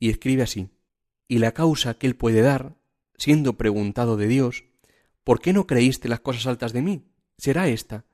Y 0.00 0.10
escribe 0.10 0.42
así, 0.42 0.68
y 1.28 1.38
la 1.38 1.52
causa 1.52 1.94
que 1.94 2.08
él 2.08 2.16
puede 2.16 2.40
dar, 2.40 2.74
siendo 3.18 3.56
preguntado 3.56 4.16
de 4.16 4.28
Dios, 4.28 4.64
¿por 5.24 5.40
qué 5.40 5.52
no 5.52 5.66
creíste 5.66 6.08
las 6.08 6.20
cosas 6.20 6.46
altas 6.46 6.72
de 6.72 6.82
mí? 6.82 7.04
Será 7.38 7.68
esta, 7.68 8.04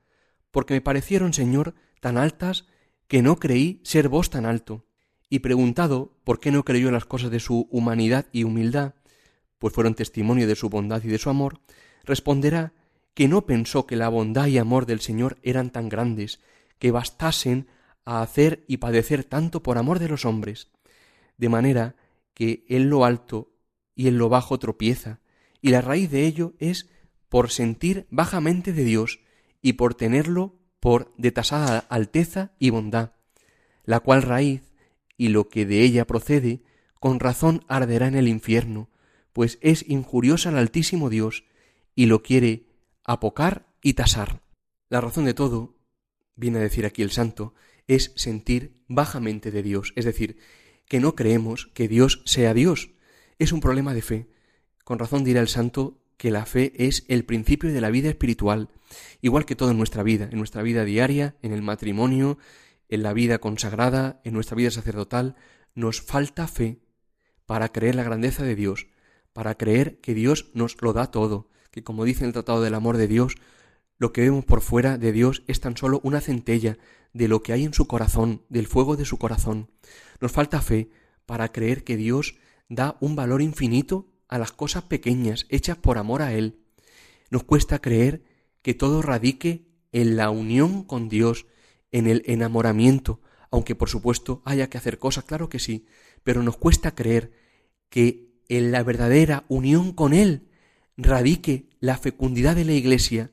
porque 0.51 0.75
me 0.75 0.81
parecieron, 0.81 1.33
Señor, 1.33 1.75
tan 2.01 2.19
altas 2.19 2.67
que 3.09 3.23
no 3.23 3.37
creí 3.37 3.81
ser 3.85 4.09
vos 4.09 4.31
tan 4.31 4.47
alto. 4.47 4.87
Y 5.29 5.41
preguntado 5.41 6.19
por 6.25 6.41
qué 6.41 6.51
no 6.51 6.65
creyó 6.65 6.91
las 6.91 7.05
cosas 7.05 7.31
de 7.31 7.41
su 7.41 7.69
humanidad 7.71 8.27
y 8.33 8.45
humildad, 8.45 8.95
pues 9.59 9.75
fueron 9.75 9.95
testimonio 9.95 10.47
de 10.47 10.57
su 10.57 10.69
bondad 10.69 11.03
y 11.05 11.09
de 11.09 11.19
su 11.19 11.31
amor, 11.31 11.61
responderá 12.05 12.73
que 13.15 13.29
no 13.29 13.47
pensó 13.47 13.87
que 13.87 13.97
la 13.97 14.09
bondad 14.09 14.47
y 14.47 14.59
amor 14.59 14.87
del 14.87 15.01
Señor 15.01 15.39
eran 15.43 15.71
tan 15.71 15.89
grandes, 15.89 16.41
que 16.79 16.91
bastasen 16.91 17.69
a 18.05 18.23
hacer 18.23 18.65
y 18.67 18.79
padecer 18.79 19.25
tanto 19.25 19.63
por 19.63 19.79
amor 19.79 19.99
de 19.99 20.09
los 20.09 20.25
hombres, 20.25 20.69
de 21.37 21.49
manera 21.49 21.97
que 22.35 22.65
en 22.69 22.91
lo 22.91 23.05
alto 23.05 23.52
y 24.03 24.09
en 24.09 24.19
lo 24.19 24.29
bajo 24.29 24.59
tropieza, 24.59 25.21
y 25.61 25.71
la 25.71 25.81
raíz 25.81 26.11
de 26.11 26.27
ello 26.27 26.55
es 26.59 26.91
por 27.29 27.53
sentir 27.53 28.09
bajamente 28.11 28.73
de 28.73 28.83
Dios 28.83 29.21
y 29.61 29.75
por 29.75 29.95
tenerlo 29.95 30.59
por 30.81 31.15
de 31.19 31.31
tasada 31.31 31.79
alteza 31.89 32.51
y 32.59 32.71
bondad, 32.71 33.13
la 33.85 34.01
cual 34.01 34.23
raíz 34.23 34.73
y 35.17 35.29
lo 35.29 35.49
que 35.49 35.67
de 35.67 35.83
ella 35.83 36.05
procede, 36.05 36.65
con 36.99 37.21
razón 37.21 37.65
arderá 37.69 38.09
en 38.09 38.17
el 38.17 38.27
infierno, 38.27 38.91
pues 39.33 39.61
es 39.61 39.89
injuriosa 39.89 40.49
al 40.49 40.59
Altísimo 40.59 41.09
Dios, 41.09 41.45
y 41.95 42.07
lo 42.07 42.25
quiere 42.25 42.67
apocar 43.05 43.69
y 43.83 43.93
tasar. 43.93 44.43
La 44.89 45.01
razón 45.01 45.27
de 45.27 45.35
todo, 45.35 45.77
viene 46.35 46.59
a 46.59 46.63
decir 46.63 46.87
aquí 46.87 47.03
el 47.03 47.13
santo, 47.13 47.55
es 47.87 48.13
sentir 48.17 48.83
bajamente 48.89 49.53
de 49.53 49.63
Dios, 49.63 49.93
es 49.95 50.05
decir, 50.05 50.39
que 50.89 50.99
no 50.99 51.15
creemos 51.15 51.71
que 51.73 51.87
Dios 51.87 52.21
sea 52.25 52.53
Dios. 52.53 52.91
Es 53.43 53.51
un 53.51 53.59
problema 53.59 53.93
de 53.93 54.03
fe. 54.03 54.29
Con 54.85 55.01
razón 55.01 55.25
dirá 55.25 55.41
el 55.41 55.49
santo 55.49 55.99
que 56.17 56.31
la 56.31 56.47
fe 56.47 56.73
es 56.77 57.05
el 57.09 57.25
principio 57.25 57.73
de 57.73 57.81
la 57.81 57.91
vida 57.91 58.09
espiritual, 58.09 58.69
igual 59.21 59.47
que 59.47 59.57
todo 59.57 59.73
en 59.73 59.79
nuestra 59.79 60.05
vida, 60.05 60.29
en 60.31 60.39
nuestra 60.39 60.63
vida 60.63 60.85
diaria, 60.85 61.35
en 61.43 61.53
el 61.53 61.61
matrimonio, 61.61 62.39
en 62.89 63.03
la 63.03 63.13
vida 63.13 63.39
consagrada, 63.39 64.21
en 64.23 64.35
nuestra 64.35 64.55
vida 64.55 64.71
sacerdotal, 64.71 65.35
nos 65.75 66.03
falta 66.03 66.47
fe 66.47 66.79
para 67.45 67.71
creer 67.71 67.97
la 67.97 68.05
grandeza 68.05 68.45
de 68.45 68.55
Dios, 68.55 68.87
para 69.33 69.57
creer 69.57 69.99
que 69.99 70.15
Dios 70.15 70.53
nos 70.55 70.81
lo 70.81 70.93
da 70.93 71.11
todo, 71.11 71.51
que 71.73 71.83
como 71.83 72.05
dice 72.05 72.25
el 72.25 72.33
Tratado 72.33 72.63
del 72.63 72.77
Amor 72.77 72.97
de 72.97 73.09
Dios, 73.09 73.35
lo 73.99 74.13
que 74.13 74.21
vemos 74.21 74.45
por 74.45 74.61
fuera 74.61 74.99
de 74.99 75.11
Dios 75.11 75.43
es 75.49 75.59
tan 75.59 75.77
solo 75.77 76.01
una 76.05 76.21
centella 76.21 76.79
de 77.13 77.27
lo 77.27 77.43
que 77.43 77.53
hay 77.53 77.65
en 77.65 77.75
su 77.75 77.89
corazón, 77.89 78.43
del 78.51 78.69
fuego 78.69 78.95
de 78.95 79.05
su 79.05 79.19
corazón. 79.19 79.69
Nos 80.21 80.31
falta 80.31 80.61
fe 80.61 80.91
para 81.27 81.51
creer 81.51 81.83
que 81.83 81.97
Dios 81.97 82.37
da 82.75 82.97
un 83.01 83.17
valor 83.17 83.43
infinito 83.43 84.09
a 84.29 84.39
las 84.39 84.53
cosas 84.53 84.85
pequeñas 84.85 85.47
hechas 85.51 85.77
por 85.77 85.99
amor 85.99 86.23
a 86.23 86.33
Él. 86.33 86.59
nos 87.31 87.45
cuesta 87.45 87.81
creer 87.81 88.23
que 88.63 88.75
todo 88.75 89.03
radique 89.03 89.67
en 89.93 90.17
la 90.17 90.31
unión 90.31 90.85
con 90.85 91.09
Dios, 91.09 91.47
en 91.91 92.07
el 92.07 92.23
enamoramiento, 92.27 93.21
aunque 93.51 93.75
por 93.75 93.89
supuesto 93.89 94.43
haya 94.45 94.69
que 94.69 94.79
hacer 94.79 94.99
cosas, 94.99 95.25
claro 95.25 95.49
que 95.49 95.59
sí, 95.59 95.87
pero 96.23 96.43
nos 96.43 96.57
cuesta 96.57 96.95
creer 96.95 97.33
que 97.91 98.33
en 98.49 98.73
la 98.73 98.83
verdadera 98.83 99.45
unión 99.49 99.93
con 99.93 100.15
Él 100.15 100.49
radique 100.97 101.69
la 101.81 101.99
fecundidad 101.99 102.57
de 102.57 102.65
la 102.65 102.73
Iglesia. 102.73 103.33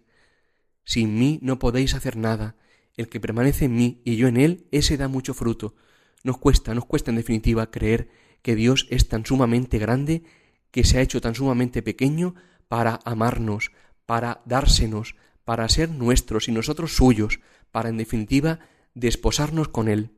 Sin 0.84 1.18
mí 1.18 1.40
no 1.42 1.60
podéis 1.60 1.94
hacer 1.94 2.18
nada. 2.18 2.56
El 2.98 3.08
que 3.08 3.20
permanece 3.20 3.66
en 3.66 3.76
mí 3.76 4.02
y 4.04 4.18
yo 4.18 4.28
en 4.28 4.38
Él, 4.38 4.68
ese 4.72 4.98
da 4.98 5.08
mucho 5.08 5.34
fruto. 5.34 5.76
Nos 6.24 6.38
cuesta, 6.38 6.74
nos 6.74 6.86
cuesta 6.86 7.12
en 7.12 7.18
definitiva 7.18 7.72
creer 7.72 8.10
que 8.42 8.56
Dios 8.56 8.88
es 8.90 9.08
tan 9.08 9.26
sumamente 9.26 9.78
grande, 9.78 10.24
que 10.72 10.84
se 10.84 10.98
ha 10.98 11.02
hecho 11.02 11.22
tan 11.22 11.36
sumamente 11.36 11.82
pequeño 11.82 12.36
para 12.68 13.00
amarnos, 13.04 13.72
para 14.06 14.42
dársenos, 14.46 15.16
para 15.44 15.68
ser 15.70 15.90
nuestros 15.90 16.48
y 16.48 16.52
nosotros 16.52 16.96
suyos, 16.96 17.40
para 17.72 17.90
en 17.90 17.98
definitiva 17.98 18.60
desposarnos 18.94 19.70
con 19.70 19.88
Él. 19.88 20.12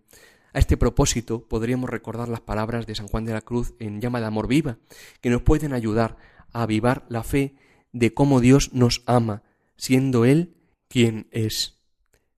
A 0.54 0.60
este 0.60 0.75
propósito 0.75 1.48
podríamos 1.48 1.90
recordar 1.90 2.28
las 2.28 2.42
palabras 2.42 2.86
de 2.86 2.96
San 2.96 3.08
Juan 3.08 3.25
de 3.25 3.34
la 3.34 3.42
Cruz 3.42 3.74
en 3.80 4.01
llama 4.01 4.20
de 4.20 4.25
amor 4.25 4.48
viva, 4.48 4.78
que 5.22 5.30
nos 5.30 5.42
pueden 5.42 5.74
ayudar 5.74 6.18
a 6.51 6.63
avivar 6.63 7.06
la 7.08 7.24
fe 7.24 7.56
de 7.94 8.13
cómo 8.13 8.42
Dios 8.42 8.74
nos 8.74 9.04
ama, 9.06 9.44
siendo 9.78 10.25
Él 10.25 10.56
quien 10.90 11.28
es. 11.32 11.80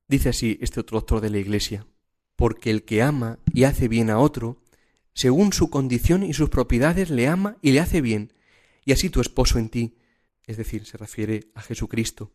Dice 0.08 0.30
así 0.30 0.60
este 0.62 0.80
otro 0.80 1.00
doctor 1.00 1.22
de 1.22 1.32
la 1.32 1.40
Iglesia, 1.40 1.88
porque 2.36 2.70
el 2.70 2.84
que 2.84 3.02
ama 3.02 3.40
y 3.52 3.64
hace 3.64 3.88
bien 3.88 4.12
a 4.12 4.20
otro, 4.20 4.62
según 5.14 5.54
su 5.54 5.70
condición 5.70 6.24
y 6.24 6.34
sus 6.34 6.50
propiedades 6.50 7.10
le 7.10 7.28
ama 7.28 7.58
y 7.62 7.72
le 7.72 7.80
hace 7.80 8.02
bien, 8.02 8.34
y 8.86 8.92
así 8.92 9.10
tu 9.10 9.22
esposo 9.22 9.60
en 9.60 9.70
ti, 9.70 9.96
es 10.46 10.58
decir, 10.58 10.86
se 10.86 10.98
refiere 10.98 11.52
a 11.54 11.62
Jesucristo, 11.62 12.32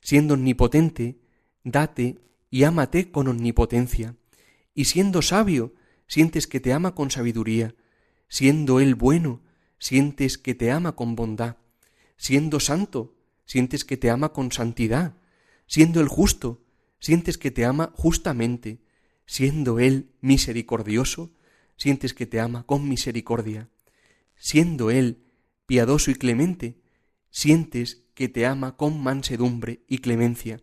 siendo 0.00 0.34
omnipotente, 0.34 1.18
date 1.64 2.18
y 2.50 2.64
ámate 2.64 3.10
con 3.10 3.28
omnipotencia, 3.28 4.16
y 4.74 4.84
siendo 4.84 5.22
sabio, 5.22 5.74
sientes 6.06 6.46
que 6.46 6.60
te 6.60 6.72
ama 6.72 6.94
con 6.94 7.10
sabiduría, 7.10 7.74
siendo 8.28 8.80
Él 8.80 8.94
bueno, 8.94 9.42
sientes 9.78 10.38
que 10.38 10.54
te 10.54 10.70
ama 10.70 10.94
con 10.94 11.16
bondad, 11.16 11.56
siendo 12.16 12.60
santo, 12.60 13.14
sientes 13.44 13.84
que 13.84 13.96
te 13.96 14.10
ama 14.10 14.32
con 14.32 14.52
santidad, 14.52 15.14
siendo 15.66 16.00
Él 16.00 16.08
justo, 16.08 16.62
sientes 17.00 17.38
que 17.38 17.50
te 17.50 17.64
ama 17.64 17.92
justamente, 17.94 18.80
siendo 19.26 19.78
Él 19.78 20.10
misericordioso, 20.20 21.30
sientes 21.78 22.12
que 22.12 22.26
te 22.26 22.40
ama 22.40 22.64
con 22.66 22.88
misericordia, 22.88 23.70
siendo 24.36 24.90
Él 24.90 25.22
piadoso 25.64 26.10
y 26.10 26.16
clemente, 26.16 26.76
sientes 27.30 28.04
que 28.14 28.28
te 28.28 28.44
ama 28.44 28.76
con 28.76 29.00
mansedumbre 29.00 29.84
y 29.88 29.98
clemencia, 29.98 30.60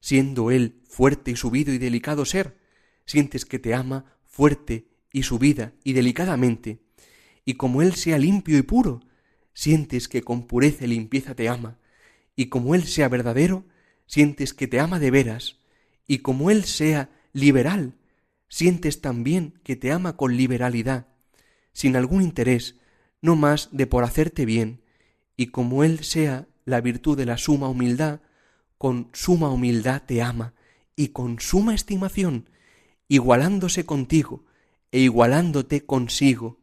siendo 0.00 0.50
Él 0.50 0.80
fuerte 0.88 1.30
y 1.30 1.36
subido 1.36 1.72
y 1.72 1.78
delicado 1.78 2.24
ser, 2.24 2.56
sientes 3.04 3.44
que 3.44 3.58
te 3.58 3.74
ama 3.74 4.16
fuerte 4.24 4.88
y 5.12 5.22
subida 5.22 5.74
y 5.84 5.92
delicadamente, 5.92 6.80
y 7.44 7.54
como 7.54 7.82
Él 7.82 7.94
sea 7.94 8.18
limpio 8.18 8.58
y 8.58 8.62
puro, 8.62 9.02
sientes 9.52 10.08
que 10.08 10.22
con 10.22 10.46
pureza 10.46 10.84
y 10.84 10.88
limpieza 10.88 11.34
te 11.34 11.48
ama, 11.48 11.78
y 12.34 12.46
como 12.46 12.74
Él 12.74 12.84
sea 12.84 13.08
verdadero, 13.08 13.66
sientes 14.06 14.54
que 14.54 14.68
te 14.68 14.80
ama 14.80 14.98
de 14.98 15.10
veras, 15.10 15.58
y 16.06 16.18
como 16.18 16.50
Él 16.50 16.64
sea 16.64 17.10
liberal, 17.32 17.94
sientes 18.48 19.00
también 19.00 19.60
que 19.62 19.76
te 19.76 19.92
ama 19.92 20.16
con 20.16 20.36
liberalidad, 20.36 21.08
sin 21.72 21.96
algún 21.96 22.22
interés, 22.22 22.76
no 23.20 23.36
más 23.36 23.68
de 23.72 23.86
por 23.86 24.04
hacerte 24.04 24.44
bien, 24.44 24.82
y 25.36 25.46
como 25.46 25.84
Él 25.84 26.04
sea 26.04 26.48
la 26.64 26.80
virtud 26.80 27.16
de 27.16 27.26
la 27.26 27.38
suma 27.38 27.68
humildad, 27.68 28.20
con 28.78 29.10
suma 29.12 29.50
humildad 29.50 30.02
te 30.06 30.22
ama, 30.22 30.54
y 30.94 31.08
con 31.08 31.40
suma 31.40 31.74
estimación, 31.74 32.48
igualándose 33.08 33.84
contigo, 33.84 34.44
e 34.92 35.00
igualándote 35.00 35.84
consigo, 35.84 36.60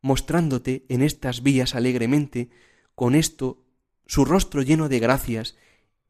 mostrándote 0.00 0.84
en 0.88 1.02
estas 1.02 1.42
vías 1.42 1.74
alegremente, 1.74 2.50
con 2.94 3.14
esto 3.14 3.62
su 4.06 4.24
rostro 4.24 4.62
lleno 4.62 4.88
de 4.88 4.98
gracias, 4.98 5.56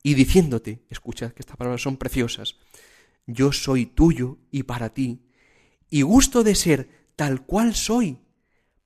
y 0.02 0.14
diciéndote, 0.14 0.84
escuchad 0.88 1.32
que 1.32 1.42
estas 1.42 1.56
palabras 1.56 1.82
son 1.82 1.96
preciosas, 1.96 2.56
yo 3.26 3.52
soy 3.52 3.86
tuyo 3.86 4.38
y 4.50 4.62
para 4.62 4.94
ti, 4.94 5.22
y 5.90 6.02
gusto 6.02 6.44
de 6.44 6.54
ser 6.54 6.88
tal 7.16 7.44
cual 7.44 7.74
soy, 7.74 8.18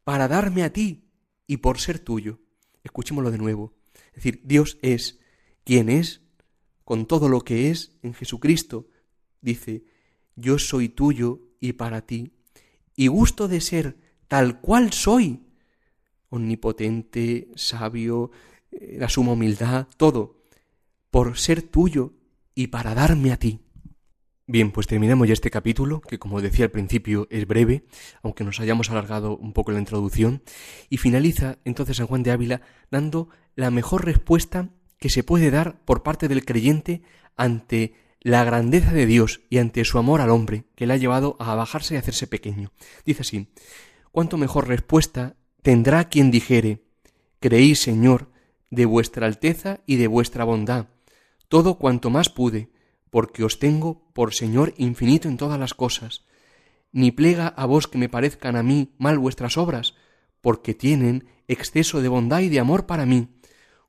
para 0.04 0.28
darme 0.28 0.62
a 0.62 0.72
ti 0.72 1.04
y 1.46 1.58
por 1.58 1.78
ser 1.78 1.98
tuyo. 1.98 2.40
Escuchémoslo 2.82 3.30
de 3.30 3.38
nuevo. 3.38 3.74
Es 4.08 4.16
decir, 4.16 4.40
Dios 4.44 4.78
es 4.82 5.18
quien 5.64 5.88
es, 5.88 6.22
con 6.84 7.06
todo 7.06 7.28
lo 7.28 7.42
que 7.42 7.70
es 7.70 7.96
en 8.02 8.14
Jesucristo. 8.14 8.88
Dice, 9.40 9.84
yo 10.36 10.58
soy 10.58 10.88
tuyo 10.88 11.40
y 11.60 11.74
para 11.74 12.06
ti, 12.06 12.32
y 12.96 13.06
gusto 13.06 13.48
de 13.48 13.60
ser 13.60 13.96
tal 14.28 14.60
cual 14.60 14.92
soy, 14.92 15.46
omnipotente, 16.28 17.50
sabio, 17.54 18.30
eh, 18.70 18.96
la 18.98 19.08
suma 19.08 19.32
humildad, 19.32 19.88
todo, 19.96 20.42
por 21.10 21.38
ser 21.38 21.62
tuyo 21.62 22.14
y 22.54 22.68
para 22.68 22.94
darme 22.94 23.32
a 23.32 23.36
ti. 23.36 23.60
Bien, 24.52 24.72
pues 24.72 24.88
terminamos 24.88 25.28
ya 25.28 25.32
este 25.32 25.48
capítulo, 25.48 26.00
que 26.00 26.18
como 26.18 26.40
decía 26.40 26.64
al 26.64 26.72
principio 26.72 27.28
es 27.30 27.46
breve, 27.46 27.84
aunque 28.20 28.42
nos 28.42 28.58
hayamos 28.58 28.90
alargado 28.90 29.36
un 29.36 29.52
poco 29.52 29.70
la 29.70 29.78
introducción, 29.78 30.42
y 30.88 30.96
finaliza 30.96 31.58
entonces 31.64 31.98
San 31.98 32.08
Juan 32.08 32.24
de 32.24 32.32
Ávila 32.32 32.60
dando 32.90 33.28
la 33.54 33.70
mejor 33.70 34.04
respuesta 34.04 34.70
que 34.98 35.08
se 35.08 35.22
puede 35.22 35.52
dar 35.52 35.84
por 35.84 36.02
parte 36.02 36.26
del 36.26 36.44
creyente 36.44 37.02
ante 37.36 37.94
la 38.22 38.42
grandeza 38.42 38.92
de 38.92 39.06
Dios 39.06 39.40
y 39.50 39.58
ante 39.58 39.84
su 39.84 39.98
amor 39.98 40.20
al 40.20 40.30
hombre, 40.30 40.64
que 40.74 40.84
le 40.84 40.94
ha 40.94 40.96
llevado 40.96 41.36
a 41.38 41.54
bajarse 41.54 41.94
y 41.94 41.98
a 41.98 42.00
hacerse 42.00 42.26
pequeño. 42.26 42.72
Dice 43.06 43.22
así, 43.22 43.52
cuánto 44.10 44.36
mejor 44.36 44.66
respuesta 44.66 45.36
tendrá 45.62 46.08
quien 46.08 46.32
dijere, 46.32 46.82
creí, 47.38 47.76
Señor, 47.76 48.32
de 48.68 48.84
vuestra 48.84 49.28
alteza 49.28 49.78
y 49.86 49.94
de 49.94 50.08
vuestra 50.08 50.42
bondad, 50.42 50.88
todo 51.48 51.78
cuanto 51.78 52.10
más 52.10 52.30
pude, 52.30 52.68
porque 53.10 53.44
os 53.44 53.58
tengo 53.58 54.02
por 54.12 54.34
Señor 54.34 54.74
infinito 54.76 55.28
en 55.28 55.36
todas 55.36 55.58
las 55.58 55.74
cosas, 55.74 56.24
ni 56.92 57.10
plega 57.10 57.48
a 57.48 57.66
vos 57.66 57.86
que 57.86 57.98
me 57.98 58.08
parezcan 58.08 58.56
a 58.56 58.62
mí 58.62 58.94
mal 58.98 59.18
vuestras 59.18 59.58
obras, 59.58 59.94
porque 60.40 60.74
tienen 60.74 61.28
exceso 61.48 62.00
de 62.00 62.08
bondad 62.08 62.40
y 62.40 62.48
de 62.48 62.60
amor 62.60 62.86
para 62.86 63.06
mí, 63.06 63.28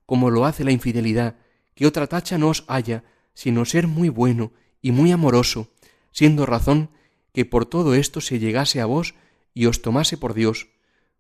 como 0.06 0.30
lo 0.30 0.46
hace 0.46 0.64
la 0.64 0.72
infidelidad, 0.72 1.38
que 1.76 1.88
otra 1.88 2.08
tacha 2.08 2.38
no 2.38 2.50
os 2.50 2.66
haya, 2.68 3.04
sino 3.34 3.66
ser 3.66 3.88
muy 3.88 4.10
bueno 4.10 4.52
y 4.82 4.92
muy 4.92 5.12
amoroso, 5.12 5.70
siendo 6.12 6.46
razón 6.46 6.90
que 7.34 7.46
por 7.46 7.66
todo 7.66 7.96
esto 7.96 8.20
se 8.20 8.40
llegase 8.40 8.82
a 8.82 8.86
vos 8.86 9.16
y 9.54 9.68
os 9.68 9.82
tomase 9.82 10.18
por 10.18 10.34
Dios, 10.34 10.68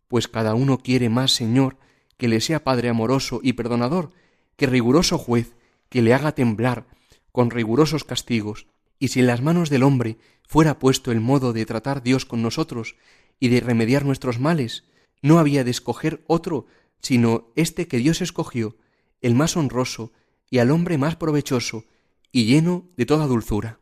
pues 0.07 0.27
cada 0.27 0.55
uno 0.55 0.79
quiere 0.79 1.09
más 1.09 1.31
Señor 1.31 1.77
que 2.17 2.27
le 2.27 2.41
sea 2.41 2.63
Padre 2.63 2.89
amoroso 2.89 3.39
y 3.41 3.53
perdonador, 3.53 4.11
que 4.55 4.67
riguroso 4.67 5.17
juez, 5.17 5.55
que 5.89 6.01
le 6.01 6.13
haga 6.13 6.33
temblar, 6.33 6.85
con 7.31 7.49
rigurosos 7.49 8.03
castigos, 8.03 8.67
y 8.99 9.09
si 9.09 9.19
en 9.19 9.27
las 9.27 9.41
manos 9.41 9.69
del 9.69 9.83
hombre 9.83 10.17
fuera 10.47 10.79
puesto 10.79 11.11
el 11.11 11.21
modo 11.21 11.53
de 11.53 11.65
tratar 11.65 12.03
Dios 12.03 12.25
con 12.25 12.41
nosotros 12.41 12.95
y 13.39 13.49
de 13.49 13.59
remediar 13.59 14.05
nuestros 14.05 14.39
males, 14.39 14.85
no 15.21 15.39
había 15.39 15.63
de 15.63 15.71
escoger 15.71 16.23
otro 16.27 16.67
sino 17.01 17.51
este 17.55 17.87
que 17.87 17.97
Dios 17.97 18.21
escogió, 18.21 18.77
el 19.21 19.35
más 19.35 19.57
honroso 19.57 20.11
y 20.49 20.59
al 20.59 20.71
hombre 20.71 20.97
más 20.97 21.15
provechoso 21.15 21.85
y 22.31 22.45
lleno 22.45 22.89
de 22.95 23.05
toda 23.05 23.27
dulzura. 23.27 23.79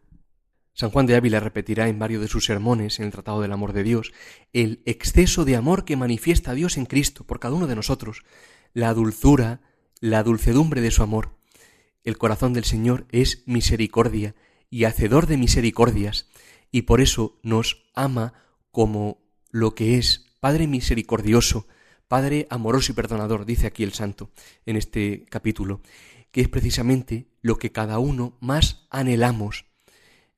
San 0.73 0.91
Juan 0.91 1.05
de 1.05 1.15
Ávila 1.15 1.41
repetirá 1.41 1.89
en 1.89 1.99
varios 1.99 2.21
de 2.21 2.29
sus 2.29 2.45
sermones 2.45 2.99
en 2.99 3.05
el 3.05 3.11
Tratado 3.11 3.41
del 3.41 3.51
Amor 3.51 3.73
de 3.73 3.83
Dios 3.83 4.13
el 4.53 4.81
exceso 4.85 5.43
de 5.43 5.57
amor 5.57 5.83
que 5.83 5.97
manifiesta 5.97 6.53
Dios 6.53 6.77
en 6.77 6.85
Cristo 6.85 7.25
por 7.25 7.39
cada 7.39 7.55
uno 7.55 7.67
de 7.67 7.75
nosotros, 7.75 8.23
la 8.73 8.93
dulzura, 8.93 9.61
la 9.99 10.23
dulcedumbre 10.23 10.79
de 10.79 10.91
su 10.91 11.03
amor. 11.03 11.38
El 12.09 12.17
corazón 12.17 12.53
del 12.53 12.63
Señor 12.63 13.05
es 13.11 13.43
misericordia 13.45 14.33
y 14.71 14.85
hacedor 14.85 15.27
de 15.27 15.37
misericordias, 15.37 16.27
y 16.71 16.81
por 16.81 17.01
eso 17.01 17.37
nos 17.43 17.83
ama 17.93 18.33
como 18.71 19.21
lo 19.51 19.75
que 19.75 19.99
es 19.99 20.25
Padre 20.39 20.65
misericordioso, 20.65 21.67
Padre 22.07 22.47
amoroso 22.49 22.91
y 22.91 22.95
perdonador, 22.95 23.45
dice 23.45 23.67
aquí 23.67 23.83
el 23.83 23.93
santo 23.93 24.31
en 24.65 24.75
este 24.75 25.27
capítulo, 25.29 25.81
que 26.31 26.41
es 26.41 26.49
precisamente 26.49 27.27
lo 27.43 27.59
que 27.59 27.71
cada 27.71 27.99
uno 27.99 28.39
más 28.39 28.87
anhelamos. 28.89 29.65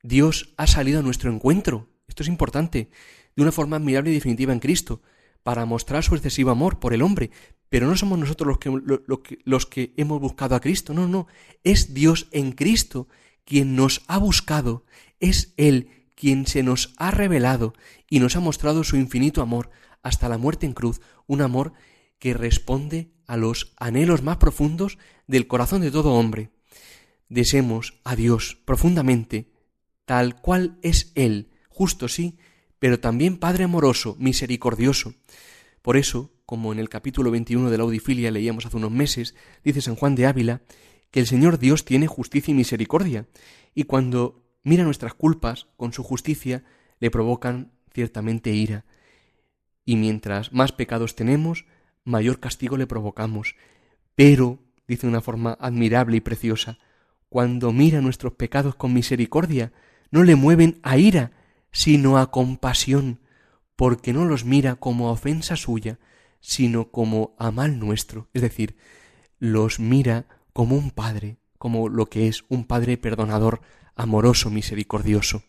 Dios 0.02 0.52
ha 0.58 0.66
salido 0.66 1.00
a 1.00 1.02
nuestro 1.02 1.32
encuentro, 1.32 1.88
esto 2.06 2.22
es 2.22 2.28
importante, 2.28 2.90
de 3.34 3.42
una 3.42 3.50
forma 3.50 3.76
admirable 3.76 4.10
y 4.10 4.14
definitiva 4.14 4.52
en 4.52 4.60
Cristo, 4.60 5.00
para 5.42 5.66
mostrar 5.66 6.04
su 6.04 6.14
excesivo 6.14 6.50
amor 6.50 6.78
por 6.78 6.94
el 6.94 7.02
hombre, 7.02 7.30
pero 7.68 7.86
no 7.86 7.96
somos 7.96 8.18
nosotros 8.18 8.48
los 8.48 8.58
que, 8.58 9.38
los 9.44 9.66
que 9.66 9.94
hemos 9.96 10.20
buscado 10.20 10.54
a 10.54 10.60
Cristo, 10.60 10.92
no, 10.94 11.08
no, 11.08 11.26
es 11.64 11.94
Dios 11.94 12.28
en 12.30 12.52
Cristo 12.52 13.08
quien 13.44 13.74
nos 13.74 14.02
ha 14.06 14.18
buscado, 14.18 14.84
es 15.20 15.54
Él 15.56 15.88
quien 16.14 16.46
se 16.46 16.62
nos 16.62 16.94
ha 16.98 17.10
revelado 17.10 17.74
y 18.08 18.20
nos 18.20 18.36
ha 18.36 18.40
mostrado 18.40 18.84
su 18.84 18.96
infinito 18.96 19.42
amor 19.42 19.70
hasta 20.02 20.28
la 20.28 20.38
muerte 20.38 20.66
en 20.66 20.72
cruz, 20.72 21.00
un 21.26 21.40
amor 21.40 21.72
que 22.18 22.34
responde 22.34 23.10
a 23.26 23.36
los 23.36 23.72
anhelos 23.76 24.22
más 24.22 24.36
profundos 24.36 24.98
del 25.26 25.46
corazón 25.46 25.80
de 25.80 25.90
todo 25.90 26.14
hombre. 26.14 26.50
Deseemos 27.28 27.94
a 28.04 28.14
Dios 28.14 28.58
profundamente, 28.64 29.50
tal 30.04 30.40
cual 30.40 30.78
es 30.82 31.12
Él, 31.14 31.50
justo 31.68 32.08
sí, 32.08 32.36
pero 32.82 32.98
también 32.98 33.36
Padre 33.36 33.62
amoroso, 33.62 34.16
misericordioso. 34.18 35.14
Por 35.82 35.96
eso, 35.96 36.32
como 36.44 36.72
en 36.72 36.80
el 36.80 36.88
capítulo 36.88 37.30
21 37.30 37.70
de 37.70 37.78
la 37.78 37.84
Audifilia 37.84 38.32
leíamos 38.32 38.66
hace 38.66 38.76
unos 38.76 38.90
meses, 38.90 39.36
dice 39.62 39.80
San 39.80 39.94
Juan 39.94 40.16
de 40.16 40.26
Ávila, 40.26 40.62
que 41.12 41.20
el 41.20 41.28
Señor 41.28 41.60
Dios 41.60 41.84
tiene 41.84 42.08
justicia 42.08 42.50
y 42.50 42.56
misericordia, 42.56 43.28
y 43.72 43.84
cuando 43.84 44.42
mira 44.64 44.82
nuestras 44.82 45.14
culpas 45.14 45.68
con 45.76 45.92
su 45.92 46.02
justicia, 46.02 46.64
le 46.98 47.12
provocan 47.12 47.70
ciertamente 47.94 48.50
ira. 48.50 48.84
Y 49.84 49.94
mientras 49.94 50.52
más 50.52 50.72
pecados 50.72 51.14
tenemos, 51.14 51.66
mayor 52.02 52.40
castigo 52.40 52.76
le 52.76 52.88
provocamos. 52.88 53.54
Pero, 54.16 54.58
dice 54.88 55.02
de 55.02 55.12
una 55.12 55.20
forma 55.20 55.56
admirable 55.60 56.16
y 56.16 56.20
preciosa, 56.20 56.80
cuando 57.28 57.70
mira 57.70 58.00
nuestros 58.00 58.32
pecados 58.32 58.74
con 58.74 58.92
misericordia, 58.92 59.72
no 60.10 60.24
le 60.24 60.34
mueven 60.34 60.80
a 60.82 60.98
ira, 60.98 61.30
sino 61.72 62.18
a 62.18 62.30
compasión, 62.30 63.20
porque 63.76 64.12
no 64.12 64.24
los 64.24 64.44
mira 64.44 64.76
como 64.76 65.08
a 65.08 65.12
ofensa 65.12 65.56
suya, 65.56 65.98
sino 66.40 66.90
como 66.90 67.34
a 67.38 67.50
mal 67.50 67.78
nuestro, 67.78 68.28
es 68.34 68.42
decir, 68.42 68.76
los 69.38 69.80
mira 69.80 70.26
como 70.52 70.76
un 70.76 70.90
padre, 70.90 71.38
como 71.58 71.88
lo 71.88 72.06
que 72.06 72.28
es 72.28 72.44
un 72.48 72.64
padre 72.64 72.98
perdonador, 72.98 73.62
amoroso, 73.94 74.50
misericordioso. 74.50 75.42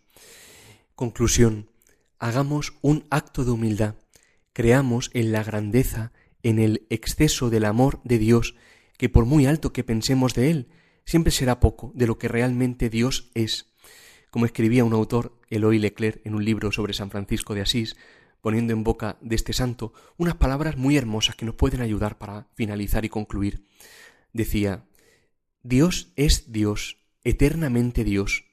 Conclusión. 0.95 1.69
Hagamos 2.19 2.73
un 2.81 3.05
acto 3.09 3.43
de 3.43 3.51
humildad, 3.51 3.95
creamos 4.53 5.09
en 5.13 5.31
la 5.31 5.43
grandeza 5.43 6.13
en 6.43 6.59
el 6.59 6.85
exceso 6.89 7.49
del 7.49 7.65
amor 7.65 7.99
de 8.03 8.17
Dios, 8.19 8.55
que 8.97 9.09
por 9.09 9.25
muy 9.25 9.45
alto 9.45 9.73
que 9.73 9.83
pensemos 9.83 10.33
de 10.33 10.51
Él, 10.51 10.67
siempre 11.05 11.31
será 11.31 11.59
poco 11.59 11.91
de 11.95 12.07
lo 12.07 12.17
que 12.17 12.27
realmente 12.27 12.89
Dios 12.89 13.31
es. 13.33 13.73
Como 14.29 14.45
escribía 14.45 14.85
un 14.85 14.93
autor, 14.93 15.39
Eloy 15.53 15.77
Leclerc, 15.77 16.25
en 16.25 16.35
un 16.35 16.43
libro 16.43 16.71
sobre 16.71 16.93
San 16.93 17.11
Francisco 17.11 17.53
de 17.53 17.61
Asís, 17.61 17.95
poniendo 18.41 18.73
en 18.73 18.83
boca 18.83 19.17
de 19.21 19.35
este 19.35 19.53
santo 19.53 19.93
unas 20.17 20.35
palabras 20.35 20.77
muy 20.77 20.97
hermosas 20.97 21.35
que 21.35 21.45
nos 21.45 21.55
pueden 21.55 21.81
ayudar 21.81 22.17
para 22.17 22.47
finalizar 22.55 23.05
y 23.05 23.09
concluir. 23.09 23.65
Decía, 24.33 24.85
Dios 25.61 26.11
es 26.15 26.51
Dios, 26.51 26.97
eternamente 27.23 28.03
Dios. 28.03 28.45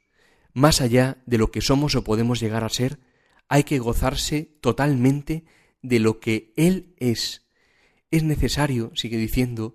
Más 0.52 0.80
allá 0.80 1.18
de 1.26 1.38
lo 1.38 1.50
que 1.50 1.60
somos 1.60 1.94
o 1.94 2.04
podemos 2.04 2.38
llegar 2.38 2.64
a 2.64 2.68
ser, 2.68 3.00
hay 3.48 3.64
que 3.64 3.78
gozarse 3.78 4.58
totalmente 4.60 5.44
de 5.82 5.98
lo 5.98 6.20
que 6.20 6.52
Él 6.56 6.94
es, 6.98 7.46
es 8.10 8.22
necesario, 8.22 8.92
sigue 8.94 9.16
diciendo, 9.16 9.74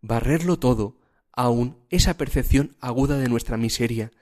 barrerlo 0.00 0.58
todo, 0.58 0.98
aun 1.32 1.78
esa 1.90 2.16
percepción 2.16 2.76
aguda 2.80 3.18
de 3.18 3.28
nuestra 3.28 3.56
miseria, 3.56 4.12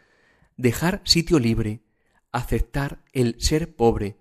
dejar 0.56 1.02
sitio 1.04 1.38
libre, 1.38 1.83
aceptar 2.34 3.04
el 3.12 3.36
ser 3.38 3.76
pobre, 3.76 4.18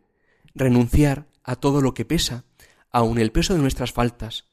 renunciar 0.53 1.27
a 1.43 1.55
todo 1.55 1.81
lo 1.81 1.95
que 1.95 2.05
pesa, 2.05 2.45
aun 2.91 3.17
el 3.17 3.31
peso 3.31 3.55
de 3.55 3.59
nuestras 3.59 3.91
faltas, 3.91 4.45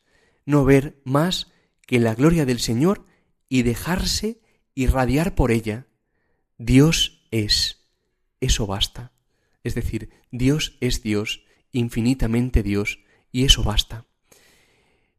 no 0.46 0.64
ver 0.64 0.98
más 1.04 1.52
que 1.86 2.00
la 2.00 2.14
gloria 2.14 2.46
del 2.46 2.58
Señor 2.58 3.04
y 3.50 3.62
dejarse 3.62 4.40
irradiar 4.74 5.34
por 5.34 5.50
ella. 5.50 5.86
Dios 6.56 7.26
es. 7.30 7.86
Eso 8.40 8.66
basta. 8.66 9.12
Es 9.62 9.74
decir, 9.74 10.08
Dios 10.30 10.78
es 10.80 11.02
Dios, 11.02 11.44
infinitamente 11.70 12.62
Dios, 12.62 13.00
y 13.30 13.44
eso 13.44 13.62
basta. 13.62 14.06